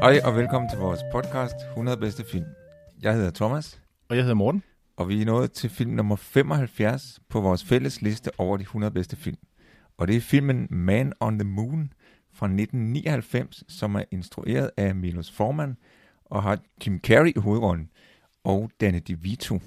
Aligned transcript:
Hej 0.00 0.20
og 0.24 0.36
velkommen 0.36 0.70
til 0.70 0.78
vores 0.78 1.00
podcast 1.12 1.54
100 1.68 1.96
bedste 1.96 2.24
film. 2.32 2.44
Jeg 3.02 3.14
hedder 3.14 3.30
Thomas, 3.30 3.80
Og 4.08 4.16
jeg 4.16 4.24
hedder 4.24 4.34
Morten. 4.34 4.62
og 4.96 5.08
vi 5.08 5.20
er 5.22 5.26
nået 5.26 5.52
til 5.52 5.70
film 5.70 5.90
nummer 5.90 6.16
75 6.16 7.20
på 7.28 7.40
vores 7.40 7.64
fælles 7.64 8.02
liste 8.02 8.30
over 8.38 8.56
de 8.56 8.62
100 8.62 8.90
bedste 8.92 9.16
film. 9.16 9.36
Og 9.98 10.08
det 10.08 10.16
er 10.16 10.20
filmen 10.20 10.66
Man 10.70 11.12
on 11.20 11.38
the 11.38 11.48
Moon 11.48 11.92
fra 12.32 12.46
1999, 12.46 13.64
som 13.68 13.94
er 13.94 14.04
instrueret 14.10 14.70
af 14.76 14.94
Milos 14.94 15.30
Forman 15.30 15.76
og 16.24 16.42
har 16.42 16.58
Jim 16.86 17.00
Carrey 17.00 17.32
i 17.36 17.40
hovedrollen 17.40 17.90
og 18.44 18.70
Danny 18.80 19.00
DeVito 19.08 19.60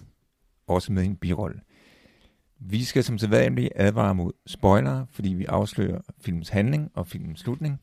også 0.68 0.92
med 0.94 1.04
i 1.04 1.06
en 1.06 1.16
birolle. 1.16 1.60
Vi 2.60 2.84
skal 2.84 3.04
som 3.04 3.18
sædvanligt 3.18 3.74
advare 3.76 4.16
mod 4.16 4.32
spoilere, 4.48 5.06
fordi 5.12 5.34
vi 5.34 5.46
afslører 5.46 6.02
filmens 6.22 6.50
handling 6.50 6.92
og 6.94 7.08
filmens 7.08 7.40
slutning. 7.40 7.80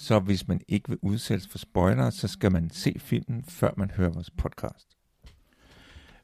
Så 0.00 0.18
hvis 0.18 0.48
man 0.48 0.60
ikke 0.68 0.88
vil 0.88 0.98
udsættes 1.02 1.48
for 1.48 1.58
spoilere, 1.58 2.12
så 2.12 2.28
skal 2.28 2.52
man 2.52 2.70
se 2.70 2.94
filmen, 2.98 3.44
før 3.48 3.70
man 3.76 3.90
hører 3.90 4.10
vores 4.10 4.30
podcast. 4.30 4.88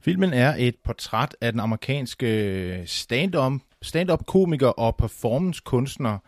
Filmen 0.01 0.33
er 0.33 0.55
et 0.59 0.75
portræt 0.85 1.37
af 1.41 1.53
den 1.53 1.61
amerikanske 1.61 2.83
stand-up, 2.87 3.53
stand-up 3.83 4.27
komiker 4.27 4.69
og 4.69 4.97
performancekunstner 4.97 6.19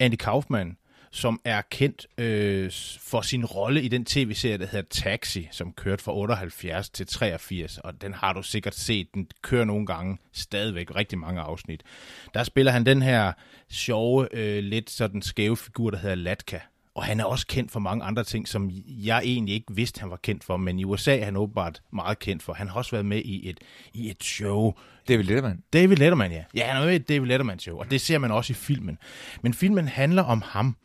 Andy 0.00 0.14
Kaufman, 0.14 0.76
som 1.10 1.40
er 1.44 1.62
kendt 1.70 2.06
øh, 2.18 2.70
for 3.00 3.20
sin 3.20 3.44
rolle 3.44 3.82
i 3.82 3.88
den 3.88 4.04
tv-serie, 4.04 4.58
der 4.58 4.66
hedder 4.66 4.88
Taxi, 4.90 5.48
som 5.52 5.72
kørte 5.72 6.04
fra 6.04 6.16
78 6.16 6.90
til 6.90 7.06
83, 7.06 7.78
og 7.78 8.02
den 8.02 8.14
har 8.14 8.32
du 8.32 8.42
sikkert 8.42 8.74
set. 8.74 9.14
Den 9.14 9.28
kører 9.42 9.64
nogle 9.64 9.86
gange 9.86 10.18
stadigvæk 10.32 10.94
rigtig 10.94 11.18
mange 11.18 11.40
afsnit. 11.40 11.82
Der 12.34 12.44
spiller 12.44 12.72
han 12.72 12.86
den 12.86 13.02
her 13.02 13.32
sjove, 13.70 14.28
øh, 14.32 14.62
lidt 14.62 14.90
sådan 14.90 15.22
skæve 15.22 15.56
figur, 15.56 15.90
der 15.90 15.98
hedder 15.98 16.14
Latka. 16.14 16.58
Og 16.96 17.04
han 17.04 17.20
er 17.20 17.24
også 17.24 17.46
kendt 17.46 17.70
for 17.70 17.80
mange 17.80 18.04
andre 18.04 18.24
ting, 18.24 18.48
som 18.48 18.70
jeg 18.86 19.22
egentlig 19.24 19.54
ikke 19.54 19.74
vidste, 19.74 20.00
han 20.00 20.10
var 20.10 20.16
kendt 20.16 20.44
for, 20.44 20.56
men 20.56 20.78
i 20.78 20.84
USA 20.84 21.18
er 21.18 21.24
han 21.24 21.36
åbenbart 21.36 21.82
meget 21.92 22.18
kendt 22.18 22.42
for. 22.42 22.52
Han 22.52 22.68
har 22.68 22.74
også 22.74 22.90
været 22.90 23.06
med 23.06 23.18
i 23.18 23.48
et, 23.48 23.60
i 23.94 24.10
et 24.10 24.24
show. 24.24 24.72
David 25.08 25.24
Letterman. 25.24 25.62
David 25.72 25.96
Letterman, 25.96 26.32
ja. 26.32 26.44
Ja, 26.54 26.66
han 26.66 26.76
er 26.76 26.84
med 26.84 26.92
i 26.92 26.96
et 26.96 27.08
David 27.08 27.26
Letterman 27.26 27.58
show, 27.58 27.78
og 27.78 27.90
det 27.90 28.00
ser 28.00 28.18
man 28.18 28.30
også 28.30 28.52
i 28.52 28.54
filmen. 28.54 28.98
Men 29.42 29.54
filmen 29.54 29.88
handler 29.88 30.22
om 30.22 30.42
ham. 30.46 30.76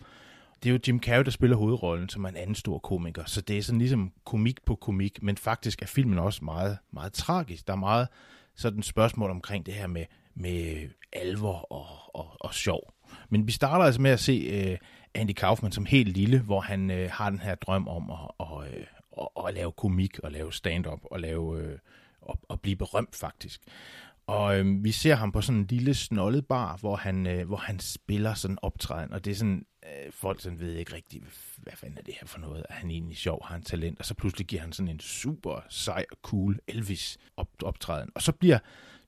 Det 0.64 0.70
er 0.70 0.74
jo 0.74 0.80
Jim 0.88 1.00
Carrey, 1.00 1.26
der 1.26 1.32
spiller 1.32 1.58
hovedrollen, 1.58 2.10
som 2.10 2.24
er 2.24 2.30
en 2.30 2.36
anden 2.36 2.56
stor 2.56 2.80
komiker. 2.80 3.24
Så 3.26 3.42
det 3.42 3.58
er 3.58 3.62
sådan 3.62 3.80
ligesom 3.80 4.12
komik 4.26 4.66
på 4.66 4.76
komik, 4.76 5.24
men 5.24 5.38
faktisk 5.38 5.82
er 5.82 5.88
filmen 5.88 6.20
også 6.20 6.46
meget, 6.46 6.78
meget 6.94 7.14
tragisk. 7.14 7.68
Der 7.68 7.74
er 7.74 7.78
meget 7.78 8.08
sådan 8.56 8.84
spørgsmål 8.84 9.30
omkring 9.30 9.66
det 9.66 9.74
her 9.74 9.88
med, 9.88 10.06
med 10.36 10.90
alvor 11.14 11.72
og, 11.72 11.86
og, 12.16 12.38
og 12.40 12.54
sjov. 12.54 12.94
Men 13.30 13.48
vi 13.48 13.52
starter 13.52 13.86
altså 13.86 14.02
med 14.02 14.12
at 14.12 14.20
se 14.20 14.34
øh, 14.34 14.78
Andy 15.16 15.32
Kaufman 15.32 15.72
som 15.72 15.86
helt 15.86 16.10
lille, 16.18 16.40
hvor 16.40 16.62
han 16.62 16.92
øh, 16.92 17.10
har 17.12 17.30
den 17.30 17.40
her 17.40 17.56
drøm 17.56 17.88
om 17.88 18.12
at, 18.12 18.32
og, 18.38 18.68
øh, 18.68 18.86
at, 19.22 19.48
at 19.48 19.54
lave 19.54 19.72
komik 19.72 20.20
og 20.20 20.32
lave 20.32 20.54
stand-up 20.54 21.00
og 21.04 21.20
lave 21.20 21.62
øh, 21.62 21.78
og, 22.22 22.40
og 22.50 22.62
blive 22.62 22.76
berømt 22.76 23.16
faktisk. 23.16 23.62
Og 24.28 24.60
øh, 24.60 24.84
vi 24.84 24.92
ser 24.92 25.16
ham 25.16 25.32
på 25.32 25.42
sådan 25.42 25.60
en 25.60 25.68
lille 25.68 25.94
snollet 25.94 26.46
bar, 26.46 26.78
hvor 26.78 26.96
han, 26.96 27.28
øh, 27.28 27.48
hvor 27.48 27.58
han 27.58 27.80
spiller 27.80 28.34
sådan 28.34 28.58
optræden, 28.62 29.14
og 29.14 29.26
det 29.26 29.32
er 29.32 29.36
sådan, 29.36 29.66
øh, 29.84 30.12
folk 30.12 30.42
sådan 30.42 30.60
ved 30.60 30.74
ikke 30.74 30.94
rigtigt, 30.94 31.24
hvad 31.58 31.74
fanden 31.76 31.98
er 31.98 32.02
det 32.02 32.14
her 32.22 32.28
for 32.28 32.40
noget? 32.40 32.66
Er 32.70 32.74
han 32.74 32.92
egentlig 32.92 33.18
sjov? 33.18 33.46
Har 33.46 33.54
han 33.54 33.64
talent? 33.64 34.00
Og 34.00 34.06
så 34.06 34.14
pludselig 34.14 34.48
giver 34.48 34.62
han 34.62 34.74
sådan 34.74 34.88
en 34.88 35.00
super 35.00 35.66
sej 35.70 36.06
og 36.12 36.18
cool 36.22 36.60
Elvis 36.68 37.18
op, 37.38 37.50
optræden. 37.64 38.10
Og 38.16 38.22
så 38.22 38.32
bliver, 38.32 38.60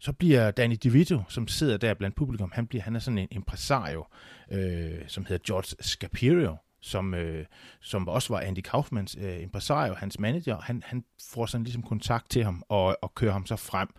så 0.03 0.13
bliver 0.13 0.51
Danny 0.51 0.75
DeVito, 0.83 1.21
som 1.29 1.47
sidder 1.47 1.77
der 1.77 1.93
blandt 1.93 2.15
publikum, 2.15 2.51
han, 2.53 2.67
bliver, 2.67 2.81
han 2.81 2.95
er 2.95 2.99
sådan 2.99 3.17
en 3.17 3.27
impresario, 3.31 4.05
øh, 4.51 4.99
som 5.07 5.25
hedder 5.25 5.43
George 5.47 5.75
Scapirio, 5.79 6.57
som, 6.81 7.13
øh, 7.13 7.45
som 7.81 8.07
også 8.07 8.33
var 8.33 8.39
Andy 8.39 8.59
Kaufmans 8.59 9.17
øh, 9.21 9.41
impresario, 9.41 9.93
hans 9.93 10.19
manager. 10.19 10.61
Han, 10.61 10.83
han 10.85 11.03
får 11.33 11.45
sådan 11.45 11.63
ligesom 11.63 11.83
kontakt 11.83 12.29
til 12.29 12.43
ham 12.43 12.63
og, 12.69 12.97
og 13.01 13.15
kører 13.15 13.31
ham 13.31 13.45
så 13.45 13.55
frem. 13.55 13.89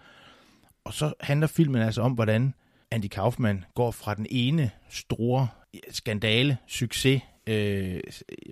Og 0.84 0.94
så 0.94 1.15
handler 1.20 1.47
filmen 1.47 1.82
altså 1.82 2.03
om, 2.03 2.12
hvordan 2.12 2.54
Andy 2.91 3.09
Kaufman 3.09 3.65
går 3.75 3.91
fra 3.91 4.15
den 4.15 4.26
ene 4.31 4.71
store 4.91 5.48
skandale, 5.91 6.56
succes, 6.66 7.22
øh, 7.47 8.00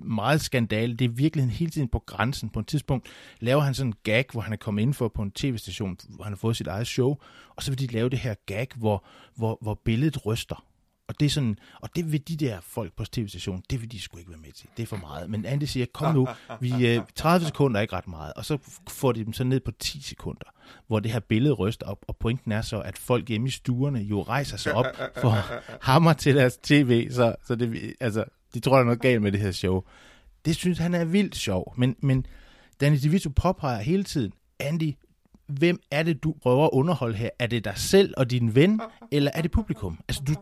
meget 0.03 0.41
skandale. 0.41 0.95
Det 0.95 1.05
er 1.05 1.09
virkelig 1.09 1.51
hele 1.51 1.71
tiden 1.71 1.89
på 1.89 1.99
grænsen. 1.99 2.49
På 2.49 2.61
et 2.61 2.67
tidspunkt 2.67 3.07
laver 3.41 3.61
han 3.61 3.75
sådan 3.75 3.91
en 3.91 3.95
gag, 4.03 4.25
hvor 4.33 4.41
han 4.41 4.53
er 4.53 4.57
kommet 4.57 4.83
ind 4.83 4.95
for 4.95 5.09
på 5.09 5.23
en 5.23 5.31
tv-station, 5.31 5.97
hvor 6.09 6.25
han 6.25 6.33
har 6.33 6.37
fået 6.37 6.57
sit 6.57 6.67
eget 6.67 6.87
show, 6.87 7.17
og 7.49 7.63
så 7.63 7.71
vil 7.71 7.79
de 7.79 7.87
lave 7.87 8.09
det 8.09 8.19
her 8.19 8.35
gag, 8.47 8.69
hvor, 8.77 9.05
hvor, 9.37 9.59
hvor 9.61 9.81
billedet 9.85 10.27
ryster. 10.27 10.65
Og 11.13 11.21
det 11.21 11.27
er 11.27 11.31
sådan, 11.31 11.57
og 11.81 11.97
det 11.97 12.13
vil 12.13 12.29
de 12.29 12.37
der 12.37 12.61
folk 12.61 12.93
på 12.97 13.05
tv-stationen, 13.05 13.63
det 13.71 13.81
vil 13.81 13.93
de 13.93 14.01
sgu 14.01 14.19
ikke 14.19 14.31
være 14.31 14.41
med 14.41 14.53
til. 14.53 14.69
Det 14.77 14.83
er 14.83 14.87
for 14.87 14.97
meget. 14.97 15.31
Men 15.31 15.45
Andy 15.47 15.65
siger, 15.65 15.87
kom 15.95 16.15
nu, 16.15 16.29
vi, 16.61 17.01
30 17.15 17.47
sekunder 17.47 17.79
er 17.79 17.83
ikke 17.83 17.97
ret 17.97 18.09
meget. 18.09 18.33
Og 18.33 18.45
så 18.45 18.59
får 18.89 19.13
de 19.13 19.25
dem 19.25 19.33
så 19.33 19.45
ned 19.45 19.61
på 19.61 19.71
10 19.79 20.03
sekunder, 20.03 20.45
hvor 20.87 21.01
det 21.01 21.13
her 21.13 21.21
billede 21.21 21.55
ryster 21.55 21.87
op. 21.87 22.05
Og 22.09 22.17
pointen 22.17 22.53
er 22.53 22.63
så, 22.63 22.81
at 22.81 22.99
folk 22.99 23.29
hjemme 23.29 23.49
i 23.49 23.51
stuerne 23.51 23.99
jo 24.01 24.23
rejser 24.23 24.57
sig 24.57 24.73
op 24.75 24.87
for 25.17 25.37
hammer 25.89 26.13
til 26.13 26.37
deres 26.37 26.57
tv. 26.57 27.11
Så, 27.11 27.35
så 27.47 27.55
det, 27.55 27.95
altså, 28.01 28.25
de 28.55 28.61
tror, 28.61 28.73
der 28.73 28.81
er 28.81 28.85
noget 28.85 29.01
galt 29.01 29.23
med 29.23 29.33
det 29.33 29.41
her 29.41 29.53
show. 29.53 29.83
Det 30.45 30.57
synes 30.57 30.79
han 30.79 30.95
er 30.95 31.05
vildt 31.05 31.37
sjov. 31.37 31.75
Men, 31.77 31.97
men 32.03 32.27
Danny 32.81 32.99
DeVito 33.03 33.31
påpeger 33.31 33.81
hele 33.81 34.05
tiden, 34.05 34.33
Andy, 34.61 34.95
hvem 35.47 35.81
er 35.91 36.03
det, 36.03 36.23
du 36.23 36.35
prøver 36.43 36.65
at 36.65 36.71
underholde 36.73 37.17
her? 37.17 37.31
Er 37.39 37.47
det 37.47 37.65
dig 37.65 37.73
selv 37.77 38.15
og 38.17 38.31
din 38.31 38.55
ven, 38.55 38.81
eller 39.13 39.31
er 39.35 39.43
det 39.43 39.51
publikum? 39.51 39.99
Altså, 40.09 40.23
du, 40.27 40.35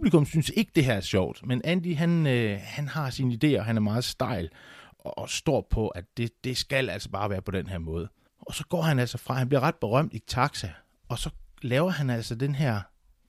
publikum 0.00 0.26
synes 0.26 0.52
ikke, 0.56 0.72
det 0.74 0.84
her 0.84 0.94
er 0.94 1.00
sjovt, 1.00 1.46
men 1.46 1.60
Andy, 1.64 1.96
han, 1.96 2.26
øh, 2.26 2.58
han 2.62 2.88
har 2.88 3.10
sine 3.10 3.34
idéer, 3.34 3.62
han 3.62 3.76
er 3.76 3.80
meget 3.80 4.04
stejl, 4.04 4.48
og, 4.98 5.18
og 5.18 5.30
står 5.30 5.66
på, 5.70 5.88
at 5.88 6.04
det, 6.16 6.30
det 6.44 6.56
skal 6.56 6.90
altså 6.90 7.10
bare 7.10 7.30
være 7.30 7.42
på 7.42 7.50
den 7.50 7.66
her 7.66 7.78
måde. 7.78 8.08
Og 8.40 8.54
så 8.54 8.64
går 8.66 8.82
han 8.82 8.98
altså 8.98 9.18
fra, 9.18 9.34
han 9.34 9.48
bliver 9.48 9.60
ret 9.60 9.74
berømt 9.74 10.14
i 10.14 10.18
taxa, 10.18 10.70
og 11.08 11.18
så 11.18 11.30
laver 11.62 11.90
han 11.90 12.10
altså 12.10 12.34
den 12.34 12.54
her, 12.54 12.80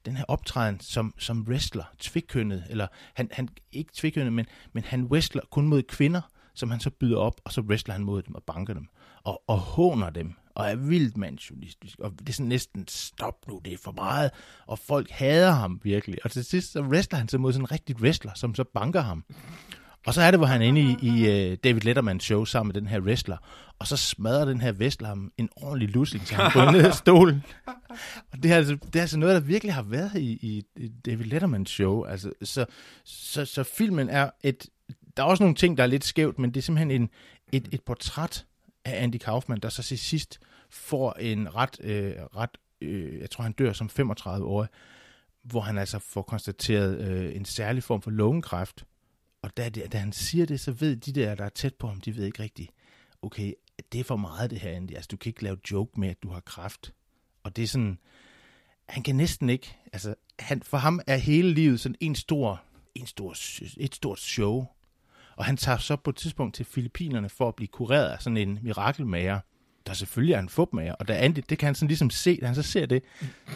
den 0.06 0.18
her 0.18 0.24
optræden 0.28 0.80
som, 0.80 1.14
som 1.18 1.46
wrestler, 1.50 1.84
tvikkønnet, 2.00 2.64
eller 2.70 2.88
han, 3.14 3.30
han 3.32 3.50
ikke 3.72 3.92
tvikkønnet, 3.94 4.34
men, 4.34 4.46
men 4.74 4.84
han 4.84 5.04
wrestler 5.04 5.42
kun 5.52 5.68
mod 5.68 5.84
kvinder, 5.84 6.22
som 6.54 6.72
han 6.72 6.80
så 6.80 6.90
byder 6.90 7.18
op, 7.18 7.42
og 7.44 7.52
så 7.52 7.62
wrestler 7.62 7.94
han 7.94 8.04
mod 8.04 8.22
dem 8.22 8.36
og 8.36 8.44
banker 8.44 8.74
dem, 8.74 8.88
og, 9.24 9.44
og 9.48 9.58
håner 9.58 10.10
dem, 10.10 10.34
og 10.56 10.70
er 10.70 10.76
vildt 10.76 11.18
mandsjournalistisk, 11.18 12.00
og 12.00 12.12
det 12.20 12.30
er 12.30 12.34
sådan 12.34 12.48
næsten, 12.48 12.88
stop 12.88 13.48
nu, 13.48 13.62
det 13.66 13.74
er 13.74 13.78
for 13.78 13.92
meget, 13.92 14.32
og 14.68 14.80
folk 14.80 15.10
hader 15.10 15.52
ham 15.52 15.80
virkelig, 15.84 16.18
og 16.24 16.32
til 16.32 16.46
sidst 16.46 16.72
så 16.72 16.82
wrestler 16.82 17.20
han 17.20 17.28
sig 17.28 17.42
mod 17.42 17.54
sådan 17.54 17.64
en 17.64 17.72
rigtig 17.72 18.02
wrestler, 18.02 18.32
som 18.36 18.56
så 18.56 18.64
banker 18.64 19.02
ham. 19.02 19.24
Og 20.06 20.14
så 20.14 20.22
er 20.22 20.32
det, 20.32 20.40
hvor 20.40 20.48
han 20.48 20.62
er 20.62 20.66
inde 20.66 20.82
i, 20.82 20.96
i 21.02 21.52
uh, 21.52 21.58
David 21.64 21.82
Lettermans 21.82 22.24
show 22.24 22.46
sammen 22.46 22.68
med 22.74 22.82
den 22.82 22.90
her 22.90 23.00
wrestler, 23.00 23.38
og 23.80 23.88
så 23.88 23.98
smadrer 23.98 24.46
den 24.46 24.62
her 24.62 24.74
wrestler 24.74 25.08
ham 25.08 25.32
en 25.38 25.50
ordentlig 25.56 25.90
lussing, 25.90 26.28
så 26.28 26.36
han 26.36 26.52
går 26.52 26.72
ned 26.72 26.86
af 26.86 26.94
stolen. 26.94 27.44
Og 28.32 28.44
det 28.44 28.52
er, 28.52 28.56
altså, 28.56 28.76
det 28.76 28.96
er 28.96 29.02
altså 29.02 29.18
noget, 29.18 29.36
der 29.36 29.42
virkelig 29.42 29.74
har 29.74 29.82
været 29.82 30.16
i, 30.16 30.32
i, 30.32 30.64
i 30.76 30.88
David 30.88 31.26
Lettermans 31.26 31.70
show. 31.70 32.04
Altså, 32.04 32.32
så, 32.44 32.66
så, 33.06 33.46
så 33.46 33.64
filmen 33.64 34.10
er 34.10 34.30
et... 34.44 34.66
Der 35.18 35.24
er 35.24 35.28
også 35.28 35.44
nogle 35.44 35.56
ting, 35.56 35.78
der 35.78 35.84
er 35.84 35.88
lidt 35.88 36.04
skævt, 36.04 36.40
men 36.40 36.54
det 36.54 36.58
er 36.58 36.62
simpelthen 36.62 36.92
en, 37.02 37.10
et, 37.52 37.70
et 37.72 37.82
portræt 37.82 38.46
af 38.86 39.04
Andy 39.04 39.18
Kaufman, 39.18 39.60
der 39.60 39.70
så 39.70 39.84
til 39.84 40.00
sidst 40.00 40.40
får 40.70 41.14
en 41.14 41.56
ret, 41.56 41.78
øh, 41.84 42.14
ret 42.36 42.58
øh, 42.82 43.20
jeg 43.20 43.30
tror 43.30 43.44
han 43.44 43.52
dør 43.52 43.74
som 43.74 43.90
35 43.90 44.46
år, 44.46 44.68
hvor 45.44 45.62
han 45.62 45.78
altså 45.78 46.00
får 46.00 46.22
konstateret 46.22 47.00
øh, 47.00 47.36
en 47.36 47.46
særlig 47.46 47.84
form 47.84 48.02
for 48.02 48.12
lungekræft. 48.12 48.86
Og 49.42 49.58
da, 49.58 49.70
da 49.70 49.98
han 49.98 50.12
siger 50.12 50.46
det, 50.46 50.60
så 50.60 50.72
ved 50.72 50.96
de 50.96 51.12
der, 51.12 51.36
der 51.36 51.46
er 51.46 51.50
tæt 51.50 51.76
på 51.76 51.88
ham, 51.88 52.02
de 52.02 52.16
ved 52.16 52.26
ikke 52.26 52.44
rigtigt, 52.44 52.72
okay, 53.22 53.54
det 53.92 54.00
er 54.00 54.04
for 54.04 54.16
meget 54.16 54.52
det 54.52 54.60
her, 54.60 54.72
Andy. 54.72 54.92
Altså, 54.96 55.08
du 55.12 55.18
kan 55.18 55.30
ikke 55.30 55.44
lave 55.44 55.58
joke 55.72 56.00
med, 56.00 56.10
at 56.10 56.24
du 56.24 56.30
har 56.30 56.40
kræft. 56.40 56.94
Og 57.44 57.56
det 57.56 57.64
er 57.64 57.68
sådan, 57.68 57.98
han 58.90 59.04
kan 59.04 59.16
næsten 59.16 59.50
ikke, 59.50 59.78
altså, 59.94 60.16
han, 60.40 60.62
for 60.64 60.78
ham 60.78 61.00
er 61.08 61.18
hele 61.18 61.54
livet 61.54 61.80
sådan 61.80 61.96
en 62.00 62.16
stor, 62.16 62.64
en 62.96 63.06
stor, 63.06 63.36
et 63.78 63.96
stort 63.96 64.20
show. 64.20 64.66
Og 65.36 65.46
han 65.46 65.58
tager 65.58 65.78
så 65.78 65.96
på 65.96 66.10
et 66.10 66.16
tidspunkt 66.16 66.56
til 66.56 66.66
Filippinerne 66.66 67.30
for 67.30 67.48
at 67.48 67.56
blive 67.56 67.68
kureret 67.68 68.10
af 68.10 68.22
sådan 68.22 68.38
en 68.38 68.60
mirakelmager. 68.62 69.40
der 69.88 69.94
selvfølgelig 69.94 70.34
er 70.34 70.40
en 70.40 70.50
fupmager. 70.50 70.94
Og 70.94 71.08
da 71.08 71.14
Andy, 71.14 71.40
det 71.50 71.58
kan 71.58 71.66
han 71.66 71.76
sådan 71.76 71.88
ligesom 71.88 72.10
se, 72.10 72.40
da 72.42 72.46
han 72.46 72.56
så 72.56 72.62
ser 72.62 72.86
det, 72.86 73.04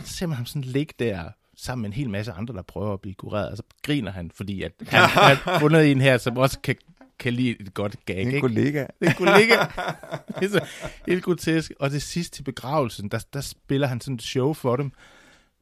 så 0.04 0.13
ser 0.13 0.27
man 0.27 0.36
ham 0.36 0.45
sådan 0.45 0.62
ligge 0.62 0.94
der 1.00 1.30
sammen 1.57 1.81
med 1.81 1.89
en 1.89 1.94
hel 1.94 2.10
masse 2.10 2.31
andre, 2.31 2.54
der 2.54 2.62
prøver 2.62 2.94
at 2.94 3.01
blive 3.01 3.13
kureret, 3.13 3.50
og 3.50 3.57
så 3.57 3.63
griner 3.83 4.12
han, 4.12 4.31
fordi 4.36 4.62
at 4.62 4.72
han 4.88 5.10
har 5.10 5.60
fundet 5.60 5.92
en 5.92 6.01
her, 6.01 6.18
som 6.18 6.38
også 6.38 6.60
kan, 6.60 6.75
kan 7.19 7.33
lide 7.33 7.62
et 7.62 7.74
godt 7.74 8.06
gag. 8.06 8.22
En 8.22 8.27
ikke? 8.27 8.42
kollega. 8.42 8.86
Det 9.00 9.07
en 9.07 9.13
kollega. 9.13 9.56
det 10.39 10.45
er 10.45 10.50
så 10.50 10.66
helt 11.07 11.24
grotesk. 11.24 11.72
Og 11.80 11.92
det 11.92 12.01
sidste 12.01 12.38
til 12.38 12.44
begravelsen, 12.44 13.10
der, 13.10 13.25
der 13.33 13.42
spiller 13.42 13.88
han 13.88 14.01
sådan 14.01 14.16
et 14.16 14.22
show 14.22 14.54
for 14.54 14.75
dem, 14.75 14.92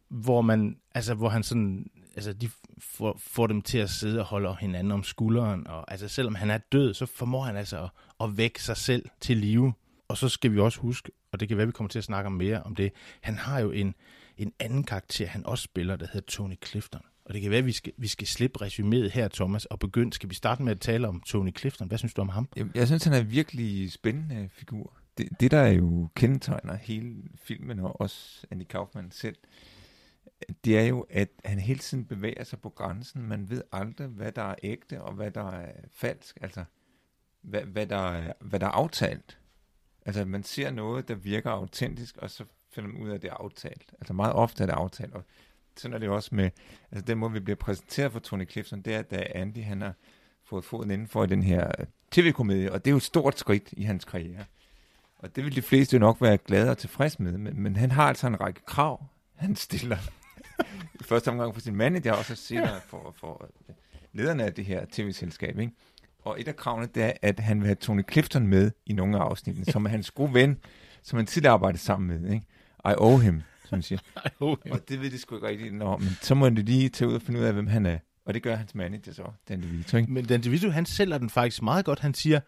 hvor 0.10 0.42
man, 0.42 0.78
altså, 0.96 1.14
hvor 1.14 1.30
han 1.30 1.44
sådan, 1.44 1.90
altså, 2.16 2.34
de 2.34 2.50
får, 2.80 3.18
får 3.20 3.48
dem 3.48 3.62
til 3.62 3.78
at 3.78 3.90
sidde 3.90 4.20
og 4.20 4.26
holde 4.26 4.56
hinanden 4.60 4.92
om 4.92 5.04
skulderen, 5.04 5.68
og 5.68 5.92
altså, 5.92 6.08
selvom 6.08 6.36
han 6.36 6.50
er 6.50 6.58
død, 6.58 6.94
så 6.94 7.06
formår 7.06 7.44
han 7.44 7.56
altså 7.56 7.84
at, 7.84 7.90
at 8.20 8.38
vække 8.38 8.64
sig 8.64 8.78
selv 8.78 9.10
til 9.20 9.38
live. 9.38 9.74
Og 10.08 10.18
så 10.18 10.30
skal 10.30 10.52
vi 10.52 10.60
også 10.60 10.80
huske, 10.80 11.12
og 11.32 11.40
det 11.40 11.48
kan 11.48 11.58
være, 11.58 11.66
vi 11.66 11.72
kommer 11.72 11.90
til 11.90 12.00
at 12.00 12.04
snakke 12.04 12.30
mere 12.30 12.64
om 12.64 12.76
det, 12.76 12.92
han 13.22 13.38
har 13.38 13.60
jo 13.60 13.72
en, 13.72 13.96
en 14.38 14.54
anden 14.60 14.84
karakter, 14.84 15.28
han 15.28 15.46
også 15.46 15.64
spiller, 15.64 15.96
der 15.96 16.08
hedder 16.14 16.28
Tony 16.28 16.56
Clifton. 16.66 17.02
Og 17.26 17.34
det 17.34 17.42
kan 17.42 17.52
være, 17.52 17.60
at 17.60 17.66
vi 17.66 17.72
skal, 17.72 17.94
vi 17.98 18.08
skal 18.08 18.28
slippe 18.28 18.66
resuméet 18.66 19.10
her, 19.10 19.28
Thomas, 19.28 19.66
og 19.66 19.80
begynde. 19.80 20.14
Skal 20.14 20.30
vi 20.30 20.36
starte 20.36 20.64
med 20.64 20.72
at 20.72 20.80
tale 20.80 21.08
om 21.08 21.22
Tony 21.26 21.58
Clifton? 21.58 21.88
Hvad 21.88 21.98
synes 21.98 22.14
du 22.14 22.22
om 22.22 22.30
ham? 22.30 22.48
Jeg, 22.56 22.68
jeg 22.76 22.88
synes, 22.88 23.04
han 23.04 23.14
er 23.14 23.18
en 23.18 23.32
virkelig 23.32 23.92
spændende 23.92 24.50
figur. 24.52 24.94
Det, 25.18 25.30
det, 25.40 25.52
der 25.52 25.68
jo 25.68 26.10
kendetegner 26.16 26.76
hele 26.76 27.16
filmen, 27.44 27.80
og 27.80 28.02
også 28.02 28.48
Andy 28.52 28.64
Kaufman 28.64 29.12
selv, 29.12 29.36
det 30.66 30.80
er 30.80 30.84
jo, 30.84 31.06
at 31.10 31.30
han 31.46 31.60
hele 31.60 31.80
tiden 31.80 32.06
bevæger 32.06 32.44
sig 32.44 32.60
på 32.60 32.70
grænsen. 32.70 33.24
Man 33.24 33.50
ved 33.50 33.64
aldrig, 33.72 34.08
hvad 34.08 34.32
der 34.32 34.44
er 34.44 34.56
ægte, 34.64 35.02
og 35.02 35.14
hvad 35.14 35.32
der 35.32 35.52
er 35.52 35.72
falsk. 35.92 36.38
Altså, 36.42 36.64
hvad, 37.42 37.62
hvad, 37.62 37.88
der, 37.88 38.12
er, 38.12 38.34
hvad 38.40 38.60
der 38.60 38.66
er 38.66 38.72
aftalt. 38.72 39.40
Altså, 40.06 40.26
man 40.26 40.44
ser 40.44 40.72
noget, 40.72 41.08
der 41.08 41.16
virker 41.16 41.52
autentisk, 41.52 42.18
og 42.18 42.30
så 42.30 42.44
finder 42.72 42.90
man 42.90 43.02
ud 43.02 43.10
af, 43.10 43.16
at 43.16 43.22
det 43.22 43.30
er 43.30 43.34
aftalt. 43.34 43.94
Altså, 44.00 44.14
meget 44.14 44.34
ofte 44.34 44.64
er 44.64 44.68
det 44.68 44.74
aftalt, 44.74 45.14
og 45.14 45.24
sådan 45.78 45.96
er 45.96 46.00
det 46.00 46.10
også 46.10 46.36
med, 46.36 46.50
altså 46.92 47.06
den 47.06 47.18
måde, 47.18 47.32
vi 47.32 47.40
bliver 47.40 47.56
præsenteret 47.56 48.12
for 48.12 48.20
Tony 48.20 48.50
Clifton, 48.50 48.82
det 48.82 48.94
er, 48.94 49.02
da 49.02 49.28
Andy, 49.36 49.64
han 49.64 49.82
har 49.82 49.94
fået 50.44 50.66
foden 50.66 50.92
indenfor 50.92 51.24
i 51.24 51.28
den 51.28 51.44
her 51.44 51.72
tv-komedie, 52.12 52.72
og 52.72 52.86
det 52.86 52.92
er 52.92 52.94
jo 52.94 52.98
et 52.98 53.04
stort 53.04 53.40
skridt 53.40 53.70
i 53.72 53.84
hans 53.84 54.06
karriere. 54.06 54.46
Og 55.18 55.36
det 55.36 55.44
vil 55.44 55.56
de 55.56 55.62
fleste 55.62 55.96
jo 55.96 56.00
nok 56.00 56.22
være 56.22 56.38
glade 56.38 56.72
og 56.72 56.78
tilfreds 56.78 57.20
med, 57.20 57.38
men, 57.38 57.62
men 57.62 57.76
han 57.76 57.92
har 57.92 58.08
altså 58.08 58.28
en 58.28 58.42
række 58.42 58.62
krav, 58.66 59.06
han 59.36 59.56
stiller. 59.56 59.98
I 61.00 61.04
første 61.12 61.28
omgang 61.28 61.54
for 61.54 61.62
sin 61.62 61.76
manager, 61.76 62.14
og 62.14 62.26
så 62.26 62.36
senere 62.36 62.82
for, 62.86 63.16
for 63.20 63.50
lederne 64.14 64.44
af 64.44 64.54
det 64.54 64.66
her 64.66 64.86
tv-selskab. 64.92 65.60
Ikke? 65.60 65.74
Og 66.20 66.42
et 66.42 66.48
af 66.48 66.56
kravene, 66.56 66.88
det 66.96 67.04
er, 67.04 67.12
at 67.22 67.40
han 67.40 67.60
vil 67.60 67.66
have 67.66 67.76
Tony 67.76 68.04
Clifton 68.12 68.48
med 68.48 68.72
i 68.86 68.94
nogle 68.94 69.18
af 69.18 69.22
afsnittene, 69.22 69.66
som 69.66 69.86
er 69.86 69.90
hans 69.90 70.12
gode 70.12 70.34
ven, 70.34 70.58
som 71.04 71.18
han 71.18 71.26
tidligere 71.26 71.54
arbejdede 71.54 71.82
sammen 71.82 72.22
med. 72.22 72.34
Ikke? 72.34 72.46
I 72.86 72.94
owe 72.98 73.22
him, 73.22 73.42
som 73.66 73.76
man 73.78 73.82
siger. 73.82 74.00
Og 74.72 74.90
det 74.90 75.02
ved 75.02 75.12
de 75.12 75.20
sgu 75.20 75.36
ikke 75.36 75.48
rigtigt, 75.48 75.76
Nå, 75.76 75.98
men 75.98 76.10
så 76.22 76.36
må 76.36 76.50
de 76.50 76.56
lige 76.62 76.90
tage 76.90 77.10
ud 77.10 77.16
og 77.16 77.22
finde 77.22 77.40
ud 77.40 77.46
af, 77.46 77.54
hvem 77.54 77.68
han 77.68 77.86
er. 77.86 77.98
Og 78.26 78.34
det 78.34 78.44
gør 78.44 78.56
hans 78.56 78.76
manager 78.76 79.14
så, 79.14 79.24
Dan 79.50 79.62
DeVito, 79.62 79.98
ikke? 79.98 80.12
Men 80.12 80.26
Dan 80.26 80.42
DeVito, 80.42 80.70
han 80.70 80.86
sælger 80.86 81.18
den 81.18 81.30
faktisk 81.30 81.62
meget 81.62 81.86
godt. 81.86 82.00
Han 82.00 82.14
siger, 82.14 82.40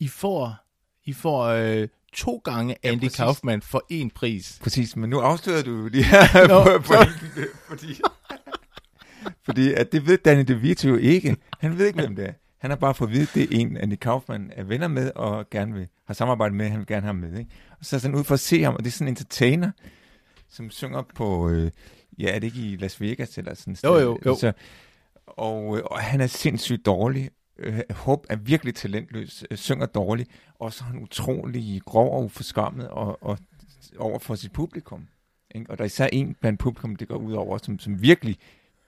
I 0.00 0.08
får, 0.08 0.63
I 1.06 1.12
får 1.12 1.44
øh, 1.44 1.88
to 2.12 2.36
gange 2.44 2.76
Ja, 2.84 2.88
Andy 2.88 3.00
præcis. 3.00 3.16
Kaufman 3.16 3.62
for 3.62 3.82
én 3.92 4.08
pris. 4.14 4.58
Præcis, 4.62 4.96
men 4.96 5.10
nu 5.10 5.18
afslører 5.20 5.62
du 5.62 5.70
jo 5.70 5.88
lige 5.88 6.04
her 6.32 6.48
Nå, 6.48 6.64
på, 6.78 6.82
på, 6.82 6.94
fordi, 7.68 8.00
fordi 9.44 9.72
at 9.72 9.92
det 9.92 10.06
ved 10.06 10.18
Danny 10.18 10.44
DeVito 10.48 10.88
jo 10.88 10.96
ikke. 10.96 11.36
Han 11.58 11.78
ved 11.78 11.86
ikke, 11.86 12.00
hvem 12.00 12.16
det 12.16 12.24
er. 12.28 12.32
Han 12.58 12.70
har 12.70 12.76
bare 12.76 12.94
fået 12.94 13.08
at 13.08 13.12
vide, 13.14 13.22
at 13.22 13.30
det 13.34 13.42
er 13.42 13.60
en, 13.60 13.76
Andy 13.76 13.94
Kaufman 13.94 14.50
er 14.56 14.64
venner 14.64 14.88
med, 14.88 15.10
og 15.14 15.50
gerne 15.50 15.74
vil 15.74 15.88
have 16.06 16.14
samarbejdet 16.14 16.56
med, 16.56 16.68
han 16.68 16.78
vil 16.78 16.86
gerne 16.86 17.02
have 17.02 17.14
med. 17.14 17.38
Ikke? 17.38 17.50
Og 17.78 17.84
så 17.84 17.96
er 17.96 18.00
sådan 18.00 18.16
ud 18.16 18.24
for 18.24 18.34
at 18.34 18.40
se 18.40 18.62
ham, 18.62 18.74
og 18.74 18.80
det 18.80 18.86
er 18.86 18.92
sådan 18.92 19.06
en 19.08 19.12
entertainer, 19.12 19.70
som 20.50 20.70
synger 20.70 21.02
på, 21.14 21.48
øh, 21.50 21.70
ja, 22.18 22.34
er 22.34 22.38
det 22.38 22.46
ikke 22.46 22.58
i 22.70 22.76
Las 22.76 23.00
Vegas 23.00 23.38
eller 23.38 23.54
sådan 23.54 23.72
et 23.72 23.84
Jo, 23.84 23.94
sted? 23.96 24.02
jo, 24.02 24.18
jo. 24.26 24.36
Så, 24.36 24.52
og, 25.26 25.76
øh, 25.78 25.82
og 25.84 25.98
han 26.00 26.20
er 26.20 26.26
sindssygt 26.26 26.86
dårlig. 26.86 27.30
Øh, 27.58 27.80
Håb 27.90 28.26
er 28.30 28.36
virkelig 28.36 28.74
talentløs, 28.74 29.44
øh, 29.50 29.56
synger 29.56 29.86
dårligt, 29.86 30.30
og 30.54 30.72
så 30.72 30.84
er 30.84 30.88
han 30.88 31.02
utrolig 31.02 31.82
grov 31.84 32.16
og 32.16 32.24
uforskammet 32.24 32.88
og, 32.88 33.22
og 33.22 33.38
over 33.98 34.18
for 34.18 34.34
sit 34.34 34.52
publikum. 34.52 35.06
Ikke? 35.54 35.70
Og 35.70 35.78
der 35.78 35.84
er 35.84 35.86
især 35.86 36.06
en 36.06 36.36
blandt 36.40 36.60
publikum, 36.60 36.96
det 36.96 37.08
går 37.08 37.16
ud 37.16 37.32
over, 37.32 37.58
som, 37.58 37.78
som 37.78 38.02
virkelig 38.02 38.38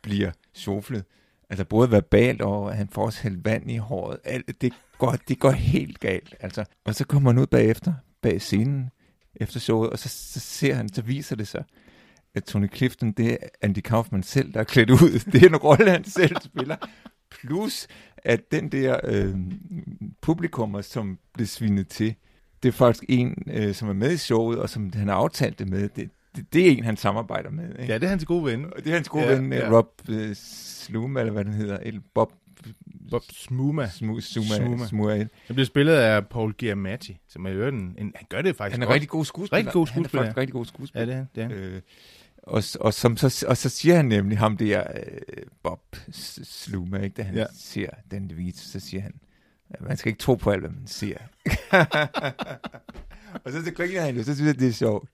bliver 0.02 0.30
sjoflet. 0.54 1.04
Altså 1.50 1.64
både 1.64 1.90
verbalt, 1.90 2.42
og 2.42 2.74
han 2.74 2.88
får 2.88 3.04
også 3.04 3.22
hældt 3.22 3.44
vand 3.44 3.70
i 3.70 3.76
håret. 3.76 4.18
Alt, 4.24 4.60
det, 4.60 4.72
går, 4.98 5.16
det 5.28 5.38
går 5.38 5.50
helt 5.50 6.00
galt. 6.00 6.34
Altså. 6.40 6.64
Og 6.84 6.94
så 6.94 7.06
kommer 7.06 7.32
han 7.32 7.38
ud 7.38 7.46
bagefter, 7.46 7.94
bag 8.22 8.40
scenen, 8.40 8.90
efter 9.34 9.60
showet, 9.60 9.90
og 9.90 9.98
så, 9.98 10.08
så 10.08 10.40
ser 10.40 10.74
han, 10.74 10.88
så 10.88 11.02
viser 11.02 11.36
det 11.36 11.48
sig, 11.48 11.64
at 12.34 12.44
Tony 12.44 12.74
Clifton, 12.74 13.12
det 13.12 13.32
er 13.32 13.36
Andy 13.62 13.78
Kaufman 13.78 14.22
selv, 14.22 14.52
der 14.52 14.60
er 14.60 14.64
klædt 14.64 14.90
ud. 14.90 15.18
Det 15.32 15.42
er 15.42 15.48
en 15.48 15.56
rolle, 15.56 15.90
han 15.90 16.04
selv 16.04 16.36
spiller. 16.44 16.76
Plus, 17.30 17.86
at 18.16 18.52
den 18.52 18.68
der 18.68 19.00
øh, 19.04 19.34
publikummer, 20.20 20.80
som 20.80 21.18
blev 21.34 21.46
svinet 21.46 21.88
til, 21.88 22.14
det 22.62 22.68
er 22.68 22.72
faktisk 22.72 23.04
en, 23.08 23.42
øh, 23.46 23.74
som 23.74 23.88
er 23.88 23.92
med 23.92 24.12
i 24.12 24.16
showet, 24.16 24.58
og 24.58 24.70
som 24.70 24.92
han 24.94 25.08
har 25.08 25.14
aftalt 25.14 25.58
det 25.58 25.68
med. 25.68 25.88
Det, 25.88 26.10
det, 26.36 26.52
det 26.52 26.66
er 26.66 26.70
en, 26.70 26.84
han 26.84 26.96
samarbejder 26.96 27.50
med. 27.50 27.68
Ikke? 27.68 27.92
Ja, 27.92 27.94
det 27.94 28.04
er 28.04 28.08
hans 28.08 28.24
gode 28.24 28.44
ven. 28.44 28.64
Det 28.76 28.86
er 28.86 28.94
hans 28.94 29.08
gode 29.08 29.24
Ja, 29.24 29.34
ven, 29.34 29.52
ja. 29.52 29.70
Rob 29.70 29.88
øh, 30.08 30.30
Sluma, 30.34 31.20
eller 31.20 31.32
hvad 31.32 31.44
den 31.44 31.52
hedder. 31.52 31.78
El 31.82 32.00
Bob 32.14 32.32
Bob 33.10 33.22
Smuma. 33.32 33.88
Smu, 33.88 34.20
Suma, 34.20 34.46
Smuma. 34.46 34.76
Suma. 34.76 34.86
Smua. 34.86 35.16
Han 35.16 35.28
bliver 35.48 35.64
spillet 35.64 35.92
af 35.92 36.26
Paul 36.26 36.52
Giamatti, 36.52 37.18
som 37.28 37.46
er 37.46 37.50
jo 37.50 37.66
en, 37.66 37.74
en, 37.98 38.12
han 38.14 38.26
gør 38.28 38.42
det 38.42 38.56
faktisk 38.56 38.74
Han 38.74 38.82
er 38.82 38.86
godt. 38.86 38.94
rigtig 38.94 39.08
god 39.08 39.24
skuespiller. 39.24 39.58
Rigtig 39.58 39.72
god 39.72 39.88
Han 39.88 40.04
er 40.04 40.08
skuespiller, 40.08 40.24
faktisk 40.24 40.36
rigtig 40.36 40.52
god 40.52 40.64
skuespiller. 40.64 41.14
Ja, 41.16 41.24
det 41.34 41.42
er 41.42 41.48
han. 41.48 41.50
Det 41.50 41.58
er. 41.58 41.66
han. 41.66 41.74
Øh, 41.74 41.82
og, 42.46 42.62
og, 42.80 42.94
som 42.94 43.16
så, 43.16 43.44
og 43.48 43.56
så 43.56 43.68
siger 43.68 43.96
han 43.96 44.04
nemlig 44.04 44.38
ham 44.38 44.56
der, 44.56 44.84
øh, 44.96 45.42
Bob 45.62 45.96
Sluma, 46.12 46.98
ikke? 46.98 47.14
da 47.14 47.22
han 47.22 47.34
Ja. 47.34 47.46
ser 47.58 47.90
den 48.10 48.30
DeVito, 48.30 48.58
så 48.62 48.80
siger 48.80 49.00
han, 49.02 49.12
man 49.80 49.96
skal 49.96 50.10
ikke 50.10 50.20
tro 50.20 50.34
på 50.34 50.50
alt, 50.50 50.60
hvad 50.60 50.70
man 50.70 50.86
ser. 50.86 51.16
og 53.44 53.52
så, 53.52 53.64
så 53.64 53.72
griner 53.76 54.00
han 54.00 54.16
jo, 54.16 54.24
så 54.24 54.34
synes 54.34 54.46
jeg, 54.48 54.58
det 54.58 54.68
er 54.68 54.72
sjovt. 54.72 55.08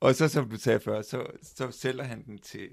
Og 0.00 0.14
så, 0.14 0.28
som 0.28 0.50
du 0.50 0.56
sagde 0.56 0.80
før, 0.80 1.02
så, 1.02 1.26
så 1.42 1.70
sælger 1.70 2.04
han 2.04 2.22
den 2.26 2.38
til 2.38 2.68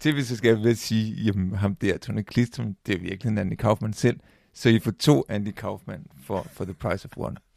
tv-selskabet 0.00 0.62
ved 0.64 0.70
at 0.70 0.78
sige, 0.78 1.14
jamen 1.22 1.54
ham 1.54 1.74
der, 1.74 1.98
Tony 1.98 2.22
Clifton, 2.32 2.76
det 2.86 2.94
er 2.94 2.98
virkelig 2.98 3.38
Andy 3.38 3.54
Kaufman 3.54 3.92
selv, 3.92 4.20
så 4.54 4.68
I 4.68 4.78
får 4.78 4.90
to 4.90 5.24
Andy 5.28 5.50
Kaufman 5.50 6.06
for, 6.24 6.46
for 6.52 6.64
the 6.64 6.74
price 6.74 7.08
of 7.10 7.16
one. 7.16 7.36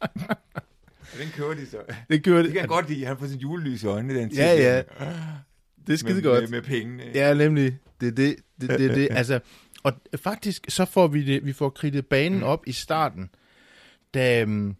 og 1.12 1.18
den 1.18 1.28
kører 1.34 1.54
de 1.54 1.66
så. 1.66 1.78
Det 2.10 2.24
gør 2.24 2.42
Det 2.42 2.52
kan 2.52 2.60
jeg 2.60 2.68
godt 2.68 2.88
lide, 2.88 3.06
han 3.06 3.18
får 3.18 3.26
sin 3.26 3.38
julelys 3.38 3.82
i 3.82 3.86
øjnene, 3.86 4.14
den 4.20 4.30
Ja, 4.30 4.54
ja. 4.54 4.82
Det 5.86 5.92
er 5.92 5.96
skide 5.96 6.14
med, 6.14 6.22
godt. 6.22 6.42
Med, 6.42 6.48
med 6.48 6.62
pengene. 6.62 7.02
Ja, 7.14 7.34
nemlig. 7.34 7.78
Det 8.00 8.08
er 8.08 8.12
det. 8.12 8.36
det, 8.60 8.68
det, 8.68 8.94
det. 8.94 9.08
Altså, 9.16 9.40
og 9.82 9.92
faktisk, 10.16 10.66
så 10.68 10.84
får 10.84 11.06
vi 11.06 11.24
det, 11.26 11.46
vi 11.46 11.52
får 11.52 11.70
kridtet 11.70 12.06
banen 12.06 12.42
op 12.42 12.66
i 12.66 12.72
starten, 12.72 13.30
da, 14.14 14.42
um, 14.42 14.76